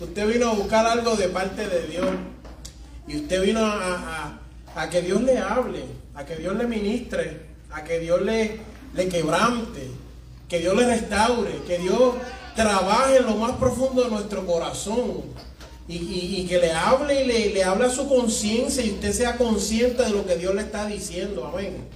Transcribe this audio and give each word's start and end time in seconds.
Usted 0.00 0.26
vino 0.26 0.50
a 0.50 0.54
buscar 0.54 0.86
algo 0.86 1.16
de 1.16 1.28
parte 1.28 1.66
de 1.66 1.86
Dios. 1.86 2.06
Y 3.08 3.16
usted 3.16 3.42
vino 3.42 3.60
a, 3.64 4.40
a, 4.74 4.82
a 4.82 4.90
que 4.90 5.00
Dios 5.00 5.22
le 5.22 5.38
hable, 5.38 5.84
a 6.14 6.24
que 6.24 6.36
Dios 6.36 6.56
le 6.56 6.66
ministre, 6.66 7.40
a 7.70 7.82
que 7.84 8.00
Dios 8.00 8.20
le, 8.22 8.58
le 8.94 9.08
quebrante, 9.08 9.88
que 10.48 10.58
Dios 10.58 10.76
le 10.76 10.86
restaure, 10.86 11.62
que 11.66 11.78
Dios 11.78 12.14
trabaje 12.54 13.18
en 13.18 13.26
lo 13.26 13.36
más 13.36 13.52
profundo 13.52 14.04
de 14.04 14.10
nuestro 14.10 14.44
corazón. 14.44 15.22
Y, 15.88 15.98
y, 15.98 16.40
y 16.40 16.46
que 16.48 16.58
le 16.58 16.72
hable 16.72 17.22
y 17.22 17.26
le, 17.26 17.50
le 17.50 17.62
hable 17.62 17.86
a 17.86 17.90
su 17.90 18.08
conciencia 18.08 18.84
y 18.84 18.90
usted 18.90 19.12
sea 19.12 19.36
consciente 19.36 20.02
de 20.02 20.10
lo 20.10 20.26
que 20.26 20.34
Dios 20.34 20.52
le 20.52 20.62
está 20.62 20.84
diciendo. 20.86 21.46
Amén. 21.46 21.88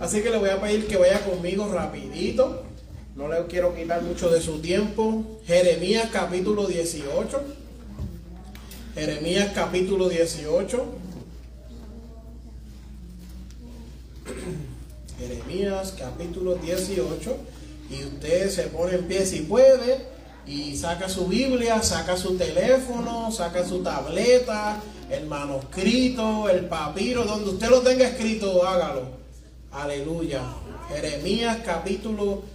Así 0.00 0.22
que 0.22 0.30
le 0.30 0.38
voy 0.38 0.48
a 0.48 0.58
pedir 0.60 0.86
que 0.86 0.96
vaya 0.96 1.20
conmigo 1.22 1.70
rapidito. 1.70 2.64
No 3.16 3.28
le 3.28 3.46
quiero 3.46 3.72
quitar 3.76 4.02
mucho 4.02 4.28
de 4.28 4.40
su 4.40 4.58
tiempo. 4.58 5.38
Jeremías 5.46 6.08
capítulo 6.12 6.66
18. 6.66 7.40
Jeremías 8.96 9.52
capítulo 9.54 10.08
18. 10.08 10.84
Jeremías 15.18 15.94
capítulo 15.96 16.56
18. 16.56 17.36
Y 17.90 18.04
usted 18.04 18.50
se 18.50 18.64
pone 18.64 18.96
en 18.96 19.04
pie 19.04 19.24
si 19.24 19.42
puede. 19.42 20.06
Y 20.44 20.76
saca 20.76 21.08
su 21.08 21.28
Biblia, 21.28 21.80
saca 21.82 22.16
su 22.16 22.36
teléfono, 22.36 23.30
saca 23.30 23.64
su 23.64 23.80
tableta, 23.84 24.82
el 25.08 25.26
manuscrito, 25.26 26.48
el 26.48 26.66
papiro, 26.66 27.24
donde 27.24 27.50
usted 27.50 27.70
lo 27.70 27.80
tenga 27.80 28.08
escrito, 28.08 28.66
hágalo. 28.66 29.02
Aleluya. 29.70 30.42
Jeremías 30.88 31.58
capítulo 31.64 32.42
18. 32.42 32.53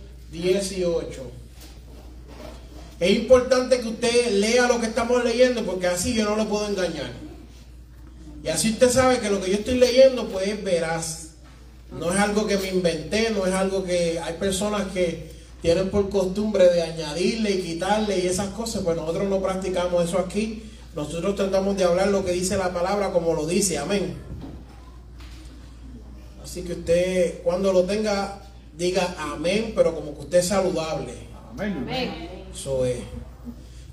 Es 2.99 3.11
importante 3.11 3.79
que 3.79 3.87
usted 3.87 4.31
lea 4.33 4.67
lo 4.67 4.79
que 4.79 4.87
estamos 4.87 5.23
leyendo 5.23 5.63
porque 5.63 5.87
así 5.87 6.13
yo 6.13 6.25
no 6.25 6.35
lo 6.35 6.47
puedo 6.47 6.67
engañar. 6.67 7.11
Y 8.43 8.49
así 8.49 8.71
usted 8.71 8.89
sabe 8.89 9.19
que 9.19 9.29
lo 9.29 9.41
que 9.41 9.51
yo 9.51 9.57
estoy 9.57 9.75
leyendo 9.75 10.27
pues 10.27 10.47
es 10.47 10.63
veraz. 10.63 11.29
No 11.91 12.13
es 12.13 12.19
algo 12.19 12.45
que 12.45 12.57
me 12.57 12.69
inventé, 12.69 13.31
no 13.31 13.45
es 13.45 13.53
algo 13.53 13.83
que 13.83 14.19
hay 14.19 14.33
personas 14.35 14.91
que 14.93 15.31
tienen 15.61 15.89
por 15.89 16.09
costumbre 16.09 16.69
de 16.69 16.83
añadirle 16.83 17.51
y 17.51 17.61
quitarle 17.61 18.19
y 18.19 18.27
esas 18.27 18.49
cosas, 18.49 18.83
pues 18.83 18.95
nosotros 18.95 19.27
no 19.27 19.41
practicamos 19.41 20.07
eso 20.07 20.19
aquí. 20.19 20.63
Nosotros 20.95 21.35
tratamos 21.35 21.77
de 21.77 21.83
hablar 21.85 22.09
lo 22.09 22.23
que 22.23 22.31
dice 22.31 22.57
la 22.57 22.73
palabra 22.73 23.11
como 23.11 23.33
lo 23.33 23.45
dice, 23.45 23.77
amén. 23.77 24.15
Así 26.43 26.63
que 26.63 26.73
usted 26.73 27.41
cuando 27.43 27.73
lo 27.73 27.83
tenga 27.83 28.41
diga 28.79 29.13
amén, 29.19 29.73
pero 29.75 29.93
como 29.93 30.15
que 30.15 30.21
usted 30.21 30.37
es 30.37 30.47
saludable. 30.47 31.13
Amén. 31.51 31.85
Eso 32.51 32.85
es. 32.85 32.99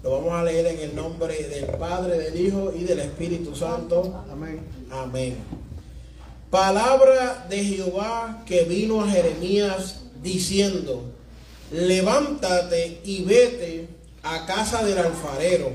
Lo 0.03 0.13
vamos 0.13 0.33
a 0.33 0.45
leer 0.45 0.67
en 0.67 0.79
el 0.79 0.95
nombre 0.95 1.37
del 1.37 1.67
Padre, 1.77 2.17
del 2.17 2.41
Hijo 2.41 2.73
y 2.73 2.85
del 2.85 3.01
Espíritu 3.01 3.57
Santo. 3.57 4.25
Amén. 4.31 4.61
Amén. 4.89 5.37
Palabra 6.51 7.45
de 7.51 7.65
Jehová 7.65 8.45
que 8.47 8.63
vino 8.63 9.03
a 9.03 9.11
Jeremías 9.11 10.03
diciendo, 10.23 11.13
levántate 11.73 13.01
y 13.05 13.25
vete 13.25 13.89
a 14.23 14.47
casa 14.47 14.85
del 14.85 14.99
alfarero, 14.99 15.73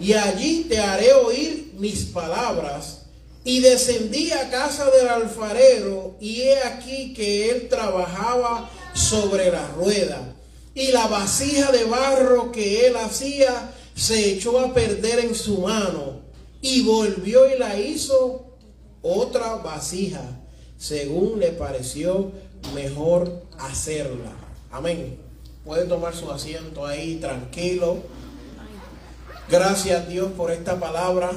y 0.00 0.12
allí 0.12 0.66
te 0.68 0.78
haré 0.78 1.12
oír 1.12 1.72
mis 1.76 2.04
palabras. 2.04 3.03
Y 3.44 3.60
descendí 3.60 4.32
a 4.32 4.50
casa 4.50 4.90
del 4.90 5.08
alfarero, 5.08 6.16
y 6.20 6.40
he 6.42 6.62
aquí 6.62 7.12
que 7.12 7.50
él 7.50 7.68
trabajaba 7.68 8.70
sobre 8.94 9.50
la 9.50 9.68
rueda. 9.68 10.34
Y 10.74 10.88
la 10.88 11.06
vasija 11.06 11.70
de 11.70 11.84
barro 11.84 12.50
que 12.50 12.86
él 12.86 12.96
hacía 12.96 13.70
se 13.94 14.30
echó 14.30 14.58
a 14.58 14.72
perder 14.72 15.20
en 15.20 15.34
su 15.34 15.58
mano, 15.58 16.22
y 16.60 16.82
volvió 16.82 17.54
y 17.54 17.58
la 17.58 17.78
hizo 17.78 18.56
otra 19.02 19.56
vasija, 19.56 20.22
según 20.78 21.38
le 21.38 21.52
pareció 21.52 22.32
mejor 22.74 23.42
hacerla. 23.58 24.32
Amén. 24.70 25.18
Puede 25.64 25.84
tomar 25.84 26.14
su 26.14 26.30
asiento 26.30 26.86
ahí 26.86 27.16
tranquilo. 27.16 27.98
Gracias 29.48 30.08
Dios 30.08 30.32
por 30.32 30.50
esta 30.50 30.80
palabra. 30.80 31.30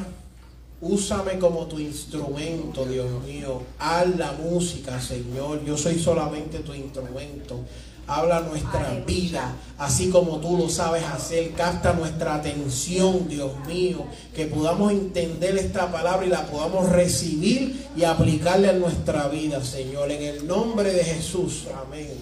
Úsame 0.79 1.39
como 1.39 1.65
tu 1.65 1.79
instrumento, 1.79 2.85
Dios 2.85 3.09
mío. 3.23 3.63
Haz 3.79 4.15
la 4.15 4.31
música, 4.33 5.01
Señor. 5.01 5.65
Yo 5.65 5.75
soy 5.75 5.97
solamente 5.97 6.59
tu 6.59 6.73
instrumento. 6.73 7.61
Habla 8.05 8.41
nuestra 8.41 9.03
vida, 9.05 9.55
así 9.79 10.09
como 10.09 10.39
tú 10.39 10.55
lo 10.55 10.69
sabes 10.69 11.03
hacer. 11.03 11.53
Capta 11.53 11.93
nuestra 11.93 12.35
atención, 12.35 13.27
Dios 13.27 13.51
mío. 13.65 14.05
Que 14.35 14.45
podamos 14.45 14.91
entender 14.91 15.57
esta 15.57 15.91
palabra 15.91 16.27
y 16.27 16.29
la 16.29 16.45
podamos 16.45 16.89
recibir 16.89 17.87
y 17.97 18.03
aplicarle 18.03 18.69
a 18.69 18.73
nuestra 18.73 19.27
vida, 19.29 19.63
Señor. 19.63 20.11
En 20.11 20.21
el 20.21 20.45
nombre 20.45 20.93
de 20.93 21.03
Jesús. 21.03 21.65
Amén. 21.85 22.13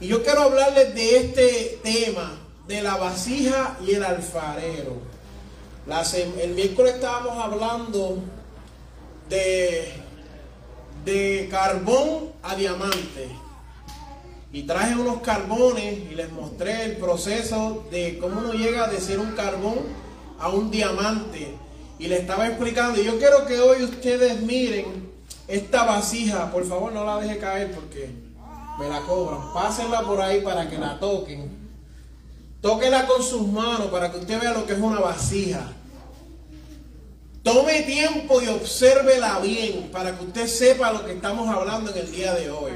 Y 0.00 0.08
yo 0.08 0.24
quiero 0.24 0.44
hablarles 0.44 0.94
de 0.94 1.16
este 1.18 1.78
tema, 1.82 2.40
de 2.66 2.82
la 2.82 2.96
vasija 2.96 3.78
y 3.86 3.92
el 3.92 4.02
alfarero. 4.02 5.11
El 5.84 6.54
miércoles 6.54 6.94
estábamos 6.94 7.36
hablando 7.44 8.18
de, 9.28 9.92
de 11.04 11.48
carbón 11.50 12.30
a 12.40 12.54
diamante. 12.54 13.28
Y 14.52 14.62
traje 14.62 14.94
unos 14.94 15.22
carbones 15.22 15.98
y 16.10 16.14
les 16.14 16.30
mostré 16.30 16.84
el 16.84 16.98
proceso 16.98 17.84
de 17.90 18.18
cómo 18.18 18.40
uno 18.40 18.52
llega 18.52 18.86
de 18.86 19.00
ser 19.00 19.18
un 19.18 19.32
carbón 19.32 19.80
a 20.38 20.50
un 20.50 20.70
diamante. 20.70 21.56
Y 21.98 22.06
le 22.06 22.18
estaba 22.18 22.46
explicando. 22.46 23.00
Y 23.00 23.04
yo 23.04 23.18
quiero 23.18 23.44
que 23.44 23.58
hoy 23.58 23.82
ustedes 23.82 24.40
miren 24.40 25.10
esta 25.48 25.82
vasija. 25.84 26.52
Por 26.52 26.64
favor, 26.64 26.92
no 26.92 27.04
la 27.04 27.18
deje 27.18 27.38
caer 27.38 27.72
porque 27.72 28.08
me 28.78 28.88
la 28.88 29.00
cobran. 29.00 29.52
Pásenla 29.52 30.02
por 30.02 30.20
ahí 30.20 30.42
para 30.42 30.70
que 30.70 30.78
la 30.78 31.00
toquen. 31.00 31.61
Tóquela 32.62 33.06
con 33.08 33.20
sus 33.24 33.48
manos 33.48 33.88
para 33.88 34.12
que 34.12 34.18
usted 34.18 34.40
vea 34.40 34.52
lo 34.52 34.64
que 34.64 34.74
es 34.74 34.78
una 34.78 35.00
vasija. 35.00 35.72
Tome 37.42 37.82
tiempo 37.82 38.40
y 38.40 38.46
obsérvela 38.46 39.40
bien 39.40 39.90
para 39.90 40.16
que 40.16 40.24
usted 40.24 40.46
sepa 40.46 40.92
lo 40.92 41.04
que 41.04 41.14
estamos 41.14 41.48
hablando 41.48 41.90
en 41.90 41.98
el 41.98 42.12
día 42.12 42.32
de 42.34 42.50
hoy. 42.52 42.72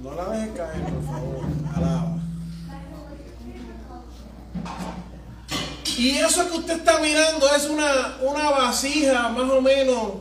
No 0.00 0.14
la 0.14 0.28
deje 0.28 0.52
caer, 0.52 0.82
por 0.84 1.04
favor. 1.04 1.44
Alaba. 1.74 2.18
Y 5.98 6.10
eso 6.10 6.48
que 6.48 6.58
usted 6.58 6.76
está 6.76 7.00
mirando 7.00 7.52
es 7.56 7.64
una, 7.68 8.18
una 8.22 8.50
vasija 8.50 9.30
más 9.30 9.50
o 9.50 9.60
menos 9.60 10.12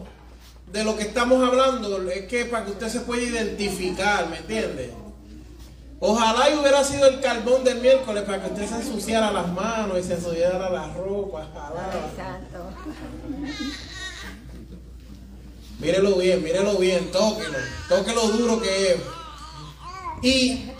de 0.71 0.83
lo 0.83 0.97
que 0.97 1.03
estamos 1.03 1.47
hablando. 1.47 2.01
Es 2.09 2.25
que 2.25 2.45
para 2.45 2.65
que 2.65 2.71
usted 2.71 2.89
se 2.89 3.01
pueda 3.01 3.21
identificar, 3.21 4.27
¿me 4.27 4.37
entiende? 4.37 5.06
Ojalá 5.99 6.49
y 6.51 6.57
hubiera 6.57 6.83
sido 6.83 7.07
el 7.07 7.19
carbón 7.21 7.63
del 7.63 7.81
miércoles 7.81 8.23
para 8.23 8.43
que 8.43 8.53
usted 8.53 8.69
se 8.69 8.75
ensuciara 8.75 9.31
las 9.31 9.47
manos 9.51 9.97
y 9.99 10.03
se 10.03 10.13
ensuciara 10.13 10.69
las 10.69 10.95
ropas. 10.95 11.47
Alaba. 11.51 12.39
Mírelo 15.79 16.15
bien, 16.15 16.43
mírelo 16.43 16.75
bien, 16.77 17.11
tóquelo, 17.11 17.57
tóquelo 17.89 18.21
duro 18.29 18.61
que 18.61 18.91
es. 18.93 18.97
Y 20.21 20.71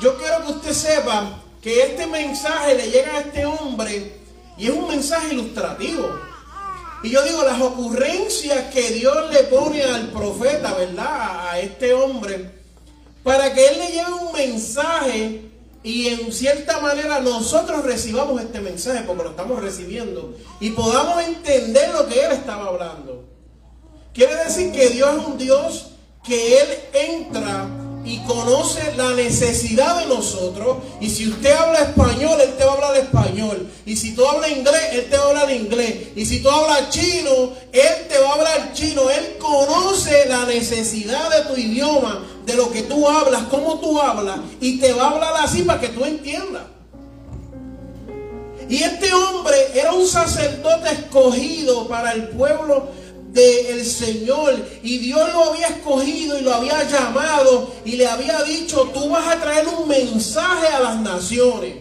yo 0.00 0.16
quiero 0.18 0.44
que 0.44 0.52
usted 0.52 0.72
sepa 0.72 1.40
que 1.62 1.82
este 1.82 2.06
mensaje 2.06 2.74
le 2.74 2.90
llega 2.90 3.14
a 3.14 3.20
este 3.20 3.46
hombre 3.46 4.20
y 4.56 4.66
es 4.66 4.72
un 4.72 4.88
mensaje 4.88 5.34
ilustrativo. 5.34 6.08
Y 7.02 7.10
yo 7.10 7.22
digo, 7.22 7.44
las 7.44 7.60
ocurrencias 7.60 8.72
que 8.72 8.90
Dios 8.92 9.30
le 9.30 9.44
pone 9.44 9.82
al 9.82 10.08
profeta, 10.08 10.74
¿verdad? 10.74 11.48
A 11.50 11.60
este 11.60 11.92
hombre, 11.92 12.63
para 13.24 13.52
que 13.52 13.66
él 13.66 13.78
le 13.78 13.88
lleve 13.88 14.12
un 14.12 14.32
mensaje 14.32 15.40
y 15.82 16.08
en 16.08 16.32
cierta 16.32 16.80
manera 16.80 17.20
nosotros 17.20 17.82
recibamos 17.82 18.40
este 18.40 18.60
mensaje, 18.60 19.02
porque 19.06 19.24
lo 19.24 19.30
estamos 19.30 19.60
recibiendo, 19.60 20.36
y 20.60 20.70
podamos 20.70 21.22
entender 21.24 21.90
lo 21.92 22.06
que 22.06 22.24
él 22.24 22.32
estaba 22.32 22.66
hablando. 22.66 23.24
Quiere 24.12 24.36
decir 24.36 24.70
que 24.70 24.90
Dios 24.90 25.10
es 25.18 25.26
un 25.26 25.38
Dios 25.38 25.86
que 26.22 26.58
él 26.60 26.68
entra 26.92 27.68
y 28.04 28.18
conoce 28.18 28.94
la 28.96 29.12
necesidad 29.12 30.00
de 30.00 30.06
nosotros. 30.06 30.78
Y 31.00 31.08
si 31.08 31.28
usted 31.28 31.52
habla 31.52 31.80
español, 31.80 32.38
Él 32.40 32.54
te 32.56 32.64
va 32.64 32.72
a 32.72 32.74
hablar 32.74 32.96
español. 32.96 33.66
Y 33.86 33.96
si 33.96 34.14
tú 34.14 34.26
hablas 34.26 34.50
inglés, 34.50 34.82
Él 34.92 35.08
te 35.08 35.16
va 35.16 35.24
a 35.24 35.28
hablar 35.28 35.50
inglés. 35.50 36.08
Y 36.14 36.26
si 36.26 36.42
tú 36.42 36.50
hablas 36.50 36.90
chino, 36.90 37.52
Él 37.72 38.06
te 38.08 38.18
va 38.18 38.28
a 38.28 38.34
hablar 38.34 38.72
chino. 38.74 39.08
Él 39.08 39.36
conoce 39.38 40.26
la 40.28 40.44
necesidad 40.44 41.30
de 41.30 41.54
tu 41.54 41.58
idioma, 41.58 42.26
de 42.44 42.54
lo 42.54 42.70
que 42.70 42.82
tú 42.82 43.08
hablas, 43.08 43.44
cómo 43.44 43.78
tú 43.78 44.00
hablas. 44.00 44.38
Y 44.60 44.78
te 44.78 44.92
va 44.92 45.04
a 45.04 45.10
hablar 45.10 45.34
así 45.38 45.62
para 45.62 45.80
que 45.80 45.88
tú 45.88 46.04
entiendas. 46.04 46.62
Y 48.68 48.82
este 48.82 49.12
hombre 49.12 49.56
era 49.74 49.92
un 49.92 50.06
sacerdote 50.06 50.90
escogido 50.90 51.86
para 51.86 52.12
el 52.12 52.28
pueblo 52.28 52.88
del 53.34 53.84
Señor 53.84 54.54
y 54.82 54.98
Dios 54.98 55.32
lo 55.32 55.50
había 55.50 55.66
escogido 55.66 56.38
y 56.38 56.42
lo 56.42 56.54
había 56.54 56.84
llamado 56.88 57.72
y 57.84 57.96
le 57.96 58.06
había 58.06 58.42
dicho, 58.44 58.90
tú 58.94 59.10
vas 59.10 59.26
a 59.26 59.40
traer 59.40 59.66
un 59.68 59.88
mensaje 59.88 60.68
a 60.68 60.80
las 60.80 60.96
naciones. 61.00 61.76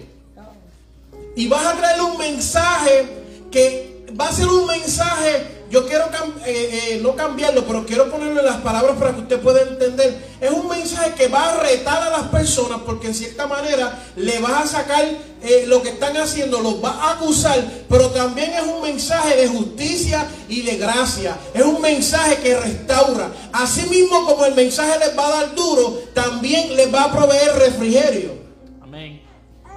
Y 1.36 1.48
vas 1.48 1.66
a 1.66 1.78
traer 1.78 2.02
un 2.02 2.18
mensaje 2.18 3.08
que 3.52 4.06
va 4.20 4.28
a 4.28 4.34
ser 4.34 4.48
un 4.48 4.66
mensaje 4.66 5.53
yo 5.74 5.88
quiero 5.88 6.06
eh, 6.46 6.46
eh, 6.46 7.00
no 7.02 7.16
cambiarlo, 7.16 7.66
pero 7.66 7.84
quiero 7.84 8.08
ponerle 8.12 8.44
las 8.44 8.58
palabras 8.58 8.96
para 8.96 9.12
que 9.12 9.22
usted 9.22 9.40
pueda 9.40 9.64
entender. 9.64 10.16
Es 10.40 10.52
un 10.52 10.68
mensaje 10.68 11.14
que 11.16 11.30
va 11.30 11.50
a 11.50 11.64
retar 11.64 12.00
a 12.04 12.12
las 12.12 12.28
personas 12.28 12.82
porque 12.86 13.08
en 13.08 13.16
cierta 13.16 13.48
manera 13.48 14.00
le 14.16 14.38
vas 14.38 14.66
a 14.66 14.68
sacar 14.68 15.04
eh, 15.42 15.64
lo 15.66 15.82
que 15.82 15.90
están 15.90 16.16
haciendo, 16.18 16.62
los 16.62 16.76
va 16.76 16.92
a 16.92 17.12
acusar, 17.14 17.60
pero 17.90 18.12
también 18.12 18.54
es 18.54 18.62
un 18.62 18.84
mensaje 18.84 19.36
de 19.36 19.48
justicia 19.48 20.28
y 20.48 20.62
de 20.62 20.78
gracia. 20.78 21.40
Es 21.56 21.64
un 21.64 21.82
mensaje 21.82 22.38
que 22.38 22.56
restaura. 22.56 23.32
Así 23.52 23.90
mismo 23.90 24.28
como 24.28 24.46
el 24.46 24.54
mensaje 24.54 25.00
les 25.00 25.18
va 25.18 25.26
a 25.26 25.32
dar 25.42 25.56
duro, 25.56 26.04
también 26.14 26.76
les 26.76 26.94
va 26.94 27.06
a 27.06 27.12
proveer 27.12 27.52
refrigerio. 27.56 28.43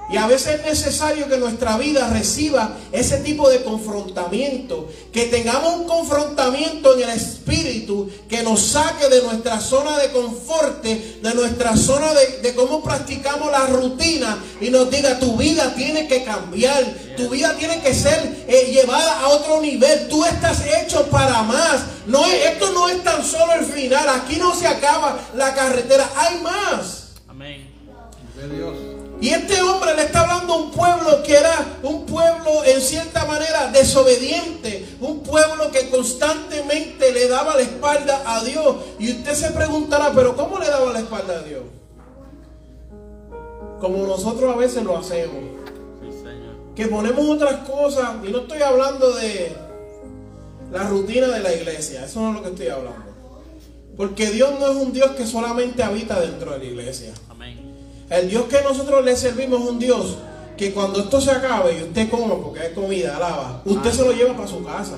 Y 0.09 0.15
a 0.15 0.25
veces 0.25 0.59
es 0.59 0.65
necesario 0.65 1.27
que 1.27 1.37
nuestra 1.37 1.77
vida 1.77 2.09
reciba 2.09 2.77
ese 2.93 3.17
tipo 3.17 3.49
de 3.49 3.61
confrontamiento. 3.63 4.89
Que 5.11 5.25
tengamos 5.25 5.75
un 5.75 5.87
confrontamiento 5.87 6.95
en 6.95 7.09
el 7.09 7.17
espíritu 7.17 8.09
que 8.29 8.41
nos 8.41 8.61
saque 8.61 9.09
de 9.09 9.21
nuestra 9.21 9.59
zona 9.59 9.97
de 9.97 10.09
confort, 10.11 10.81
de 10.81 11.33
nuestra 11.33 11.75
zona 11.75 12.13
de, 12.13 12.55
cómo 12.55 12.81
practicamos 12.81 13.51
la 13.51 13.67
rutina 13.67 14.37
y 14.61 14.69
nos 14.69 14.89
diga 14.89 15.19
tu 15.19 15.35
vida 15.35 15.75
tiene 15.75 16.07
que 16.07 16.23
cambiar, 16.23 16.85
tu 17.17 17.29
vida 17.29 17.55
tiene 17.57 17.81
que 17.81 17.93
ser 17.93 18.45
eh, 18.47 18.71
llevada 18.71 19.19
a 19.19 19.27
otro 19.27 19.59
nivel. 19.59 20.07
Tú 20.07 20.23
estás 20.23 20.63
hecho 20.81 21.05
para 21.07 21.43
más. 21.43 21.81
No 22.05 22.25
esto 22.25 22.71
no 22.71 22.87
es 22.87 23.03
tan 23.03 23.23
solo 23.25 23.53
el 23.53 23.65
final. 23.65 24.07
Aquí 24.07 24.37
no 24.37 24.55
se 24.55 24.67
acaba 24.67 25.19
la 25.35 25.53
carretera. 25.53 26.09
Hay 26.15 26.39
más. 26.39 27.09
Amén. 27.27 27.69
De 28.35 28.55
Dios. 28.55 28.86
Y 29.19 29.29
este 29.29 29.59
hombre 29.61 29.95
le 29.95 30.03
está 30.03 30.21
hablando 30.21 30.53
a 30.53 30.57
un 30.57 30.71
pueblo 30.71 31.23
que 31.23 31.35
era 31.35 31.65
un 31.81 32.05
pueblo 32.05 32.63
en 32.65 32.79
cierta 32.81 33.25
manera 33.25 33.71
desobediente, 33.71 34.87
un 35.01 35.23
pueblo 35.23 35.71
que 35.71 35.89
constantemente 35.89 37.11
le 37.11 37.27
daba 37.27 37.55
la 37.55 37.63
espalda 37.63 38.21
a 38.25 38.43
Dios. 38.43 38.75
Y 38.99 39.11
usted 39.11 39.33
se 39.33 39.51
preguntará, 39.51 40.11
pero 40.13 40.35
¿cómo 40.35 40.59
le 40.59 40.67
daba 40.67 40.93
la 40.93 40.99
espalda 40.99 41.39
a 41.39 41.41
Dios? 41.41 41.63
Como 43.79 44.05
nosotros 44.05 44.53
a 44.53 44.57
veces 44.57 44.83
lo 44.83 44.97
hacemos. 44.97 45.57
Que 46.75 46.85
ponemos 46.85 47.27
otras 47.27 47.67
cosas, 47.67 48.17
y 48.23 48.29
no 48.29 48.41
estoy 48.41 48.61
hablando 48.61 49.11
de 49.13 49.51
la 50.71 50.83
rutina 50.83 51.27
de 51.27 51.39
la 51.39 51.51
iglesia, 51.51 52.05
eso 52.05 52.19
no 52.19 52.29
es 52.29 52.35
lo 52.35 52.43
que 52.43 52.49
estoy 52.49 52.67
hablando. 52.67 53.05
Porque 53.95 54.29
Dios 54.29 54.51
no 54.59 54.69
es 54.69 54.75
un 54.77 54.93
Dios 54.93 55.09
que 55.11 55.25
solamente 55.25 55.81
habita 55.81 56.19
dentro 56.19 56.51
de 56.51 56.59
la 56.59 56.65
iglesia. 56.65 57.13
El 58.09 58.29
Dios 58.29 58.45
que 58.45 58.61
nosotros 58.61 59.03
le 59.03 59.15
servimos 59.15 59.61
es 59.61 59.69
un 59.69 59.79
Dios 59.79 60.17
que 60.55 60.73
cuando 60.73 60.99
esto 60.99 61.21
se 61.21 61.31
acabe 61.31 61.77
y 61.77 61.83
usted 61.83 62.09
coma, 62.09 62.35
porque 62.41 62.61
hay 62.61 62.73
comida, 62.73 63.15
alaba, 63.17 63.61
usted 63.65 63.91
se 63.91 64.03
lo 64.03 64.11
lleva 64.11 64.35
para 64.35 64.47
su 64.47 64.63
casa. 64.63 64.97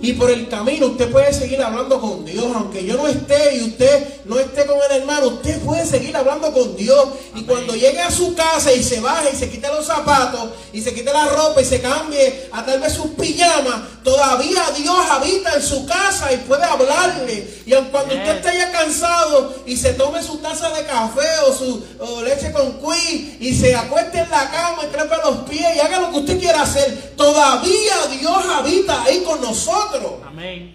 Y 0.00 0.12
por 0.12 0.30
el 0.30 0.48
camino 0.48 0.86
usted 0.86 1.10
puede 1.10 1.32
seguir 1.32 1.60
hablando 1.60 2.00
con 2.00 2.24
Dios, 2.24 2.46
aunque 2.54 2.84
yo 2.84 2.96
no 2.96 3.08
esté 3.08 3.56
y 3.56 3.62
usted 3.62 4.24
no 4.26 4.38
esté 4.38 4.64
con 4.64 4.78
el 4.88 5.00
hermano, 5.00 5.26
usted 5.28 5.60
puede 5.60 5.84
seguir 5.84 6.16
hablando 6.16 6.52
con 6.52 6.76
Dios. 6.76 7.08
Y 7.34 7.42
cuando 7.42 7.74
llegue 7.74 8.00
a 8.00 8.10
su 8.10 8.34
casa 8.34 8.72
y 8.72 8.82
se 8.82 9.00
baje 9.00 9.30
y 9.32 9.36
se 9.36 9.50
quite 9.50 9.66
los 9.68 9.86
zapatos 9.86 10.50
y 10.72 10.80
se 10.82 10.94
quite 10.94 11.12
la 11.12 11.26
ropa 11.26 11.60
y 11.60 11.64
se 11.64 11.80
cambie 11.80 12.48
a 12.52 12.64
tal 12.64 12.80
vez 12.80 12.92
sus 12.92 13.08
pijamas, 13.08 14.02
todavía 14.04 14.62
Dios 14.76 14.98
habita 15.10 15.54
en 15.54 15.62
su 15.62 15.84
casa 15.84 16.32
y 16.32 16.36
puede 16.38 16.64
hablarle. 16.64 17.58
Y 17.66 17.72
cuando 17.90 18.14
usted 18.14 18.36
esté 18.36 18.56
ya 18.56 18.70
cansado 18.70 19.54
y 19.66 19.76
se 19.76 19.94
tome 19.94 20.22
su 20.22 20.38
taza 20.38 20.70
de 20.70 20.84
café 20.84 21.28
o 21.46 21.52
su 21.52 21.84
leche 22.24 22.52
con 22.52 22.72
cuí 22.74 23.36
y 23.40 23.54
se 23.54 23.74
acueste 23.74 24.18
en 24.18 24.30
la 24.30 24.50
cama 24.50 24.82
y 24.84 24.92
trepe 24.92 25.16
los 25.24 25.38
pies 25.48 25.76
y 25.76 25.80
haga 25.80 26.00
lo 26.00 26.10
que 26.10 26.18
usted 26.18 26.38
quiera 26.38 26.62
hacer, 26.62 27.07
todavía 27.18 28.06
Dios 28.18 28.44
habita 28.46 29.02
ahí 29.02 29.22
con 29.22 29.42
nosotros. 29.42 30.14
Amén. 30.26 30.74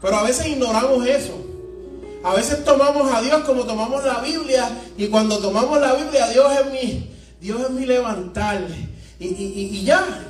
Pero 0.00 0.16
a 0.16 0.22
veces 0.22 0.46
ignoramos 0.46 1.06
eso. 1.06 1.34
A 2.22 2.34
veces 2.34 2.64
tomamos 2.64 3.12
a 3.12 3.20
Dios 3.20 3.42
como 3.44 3.64
tomamos 3.64 4.02
la 4.04 4.20
Biblia 4.20 4.70
y 4.96 5.08
cuando 5.08 5.38
tomamos 5.38 5.78
la 5.80 5.94
Biblia 5.94 6.28
Dios 6.28 6.46
es 6.52 6.72
mi, 6.72 7.10
Dios 7.40 7.60
es 7.60 7.70
mi 7.70 7.84
levantar 7.84 8.66
y, 9.18 9.26
y 9.26 9.84
ya. 9.84 10.26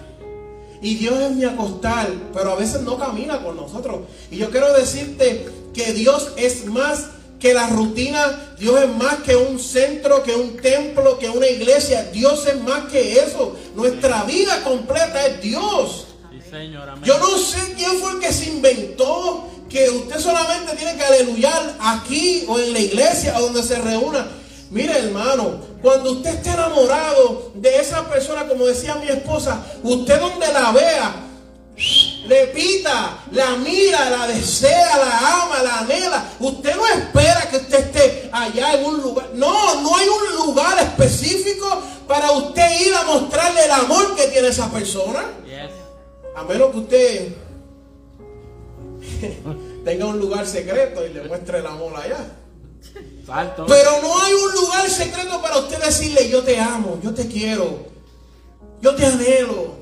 Y 0.83 0.95
Dios 0.95 1.19
es 1.21 1.33
mi 1.33 1.45
acostar, 1.45 2.09
pero 2.33 2.53
a 2.53 2.57
veces 2.57 2.81
no 2.83 2.97
camina 2.97 3.43
con 3.43 3.57
nosotros. 3.57 4.01
Y 4.31 4.39
yo 4.39 4.51
quiero 4.51 4.73
decirte 4.73 5.47
que 5.75 5.93
Dios 5.93 6.33
es 6.37 6.65
más 6.67 7.09
que 7.41 7.55
la 7.55 7.69
rutina, 7.69 8.55
Dios 8.59 8.83
es 8.83 8.89
más 8.91 9.17
que 9.23 9.35
un 9.35 9.59
centro, 9.59 10.23
que 10.23 10.35
un 10.37 10.57
templo, 10.59 11.19
que 11.19 11.29
una 11.29 11.49
iglesia. 11.49 12.05
Dios 12.13 12.47
es 12.47 12.61
más 12.61 12.85
que 12.91 13.15
eso. 13.15 13.57
Nuestra 13.75 14.25
vida 14.25 14.63
completa 14.63 15.27
es 15.27 15.41
Dios. 15.41 16.07
Yo 17.03 17.19
no 17.19 17.39
sé 17.39 17.75
quién 17.77 17.99
fue 17.99 18.13
el 18.13 18.19
que 18.21 18.33
se 18.33 18.51
inventó 18.51 19.49
que 19.71 19.89
usted 19.89 20.19
solamente 20.19 20.75
tiene 20.77 20.97
que 20.97 21.05
aleluyar 21.05 21.77
aquí 21.81 22.45
o 22.49 22.59
en 22.59 22.73
la 22.73 22.81
iglesia 22.81 23.39
o 23.39 23.43
donde 23.43 23.63
se 23.63 23.77
reúna. 23.77 24.27
Mire 24.71 24.99
hermano, 24.99 25.61
cuando 25.81 26.13
usted 26.13 26.35
esté 26.35 26.51
enamorado 26.51 27.53
de 27.55 27.77
esa 27.77 28.09
persona, 28.09 28.47
como 28.47 28.67
decía 28.67 28.97
mi 28.97 29.09
esposa, 29.09 29.65
usted 29.83 30.21
donde 30.21 30.53
la 30.53 30.73
vea, 30.73 31.30
le 31.77 32.47
pita, 32.49 33.25
la 33.33 33.57
mira, 33.57 34.11
la 34.11 34.27
desea, 34.27 34.99
la 34.99 35.43
ama, 35.43 35.63
la 35.63 35.79
anhela. 35.81 36.25
Usted 36.39 36.77
no 36.77 36.87
espera 36.87 37.49
que 37.51 37.57
usted 37.57 37.79
esté 37.79 38.31
allá 38.33 38.75
en 38.75 38.85
un 38.85 39.01
lugar. 39.01 39.31
No, 39.35 39.81
no 39.83 39.97
hay 39.97 40.07
un 40.09 40.47
lugar 40.47 40.79
específico 40.79 41.83
para 42.07 42.33
usted 42.33 42.81
ir 42.87 42.95
a 42.95 43.05
mostrarle 43.05 43.65
el 43.65 43.71
amor 43.71 44.15
que 44.15 44.27
tiene 44.29 44.49
esa 44.49 44.71
persona. 44.71 45.25
A 46.37 46.45
menos 46.45 46.71
que 46.71 46.79
usted 46.79 47.35
tenga 49.85 50.07
un 50.07 50.19
lugar 50.19 50.47
secreto 50.47 51.05
y 51.05 51.13
le 51.13 51.23
muestre 51.23 51.59
el 51.59 51.67
amor 51.67 51.97
allá. 51.97 52.37
Pero 53.67 54.03
no 54.03 54.23
hay 54.23 54.33
un 54.35 54.53
lugar 54.53 54.89
secreto 54.89 55.41
para 55.41 55.59
usted 55.59 55.83
decirle, 55.83 56.29
yo 56.29 56.43
te 56.43 56.59
amo, 56.59 56.99
yo 57.03 57.15
te 57.15 57.27
quiero, 57.27 57.87
yo 58.81 58.95
te 58.95 59.07
anhelo. 59.07 59.80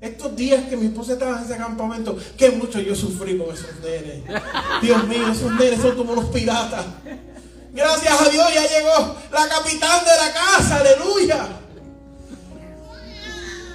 Estos 0.00 0.34
días 0.34 0.64
que 0.64 0.78
mi 0.78 0.86
esposa 0.86 1.12
estaba 1.12 1.38
en 1.38 1.44
ese 1.44 1.58
campamento, 1.58 2.16
que 2.38 2.50
mucho 2.52 2.80
yo 2.80 2.94
sufrí 2.94 3.36
con 3.36 3.54
esos 3.54 3.68
nenes. 3.82 4.22
Dios 4.80 5.06
mío, 5.06 5.28
esos 5.30 5.52
nenes 5.52 5.80
son 5.80 5.94
como 5.94 6.14
los 6.14 6.24
piratas. 6.26 6.86
Gracias 7.72 8.20
a 8.20 8.28
Dios 8.30 8.46
ya 8.54 8.66
llegó 8.66 9.16
la 9.30 9.48
capitán 9.48 10.00
de 10.04 10.16
la 10.16 10.32
casa, 10.32 10.76
aleluya. 10.78 11.48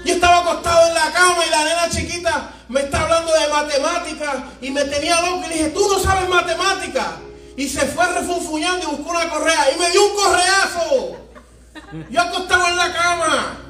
Yo 0.04 0.14
estaba 0.16 0.40
acostado 0.40 0.88
en 0.88 0.94
la 0.96 1.12
cama 1.12 1.46
y 1.46 1.50
la 1.50 1.64
nena 1.64 1.90
chiquita 1.90 2.52
me 2.70 2.82
está 2.82 3.04
hablando 3.04 3.32
de 3.32 3.48
matemáticas 3.48 4.36
y 4.62 4.72
me 4.72 4.84
tenía 4.86 5.22
loco 5.22 5.44
y 5.46 5.50
le 5.50 5.56
dije, 5.56 5.70
tú 5.70 5.88
no 5.88 6.00
sabes 6.00 6.28
matemáticas. 6.28 7.08
Y 7.56 7.70
se 7.70 7.86
fue 7.86 8.06
refunfuñando 8.12 8.84
y 8.84 8.96
buscó 8.96 9.12
una 9.12 9.30
correa 9.30 9.72
y 9.76 9.80
me 9.80 9.92
dio 9.92 10.06
un 10.06 10.16
correazo. 10.16 11.18
Yo 12.10 12.22
acostado 12.22 12.68
en 12.68 12.78
la 12.78 12.94
cama. 12.94 13.65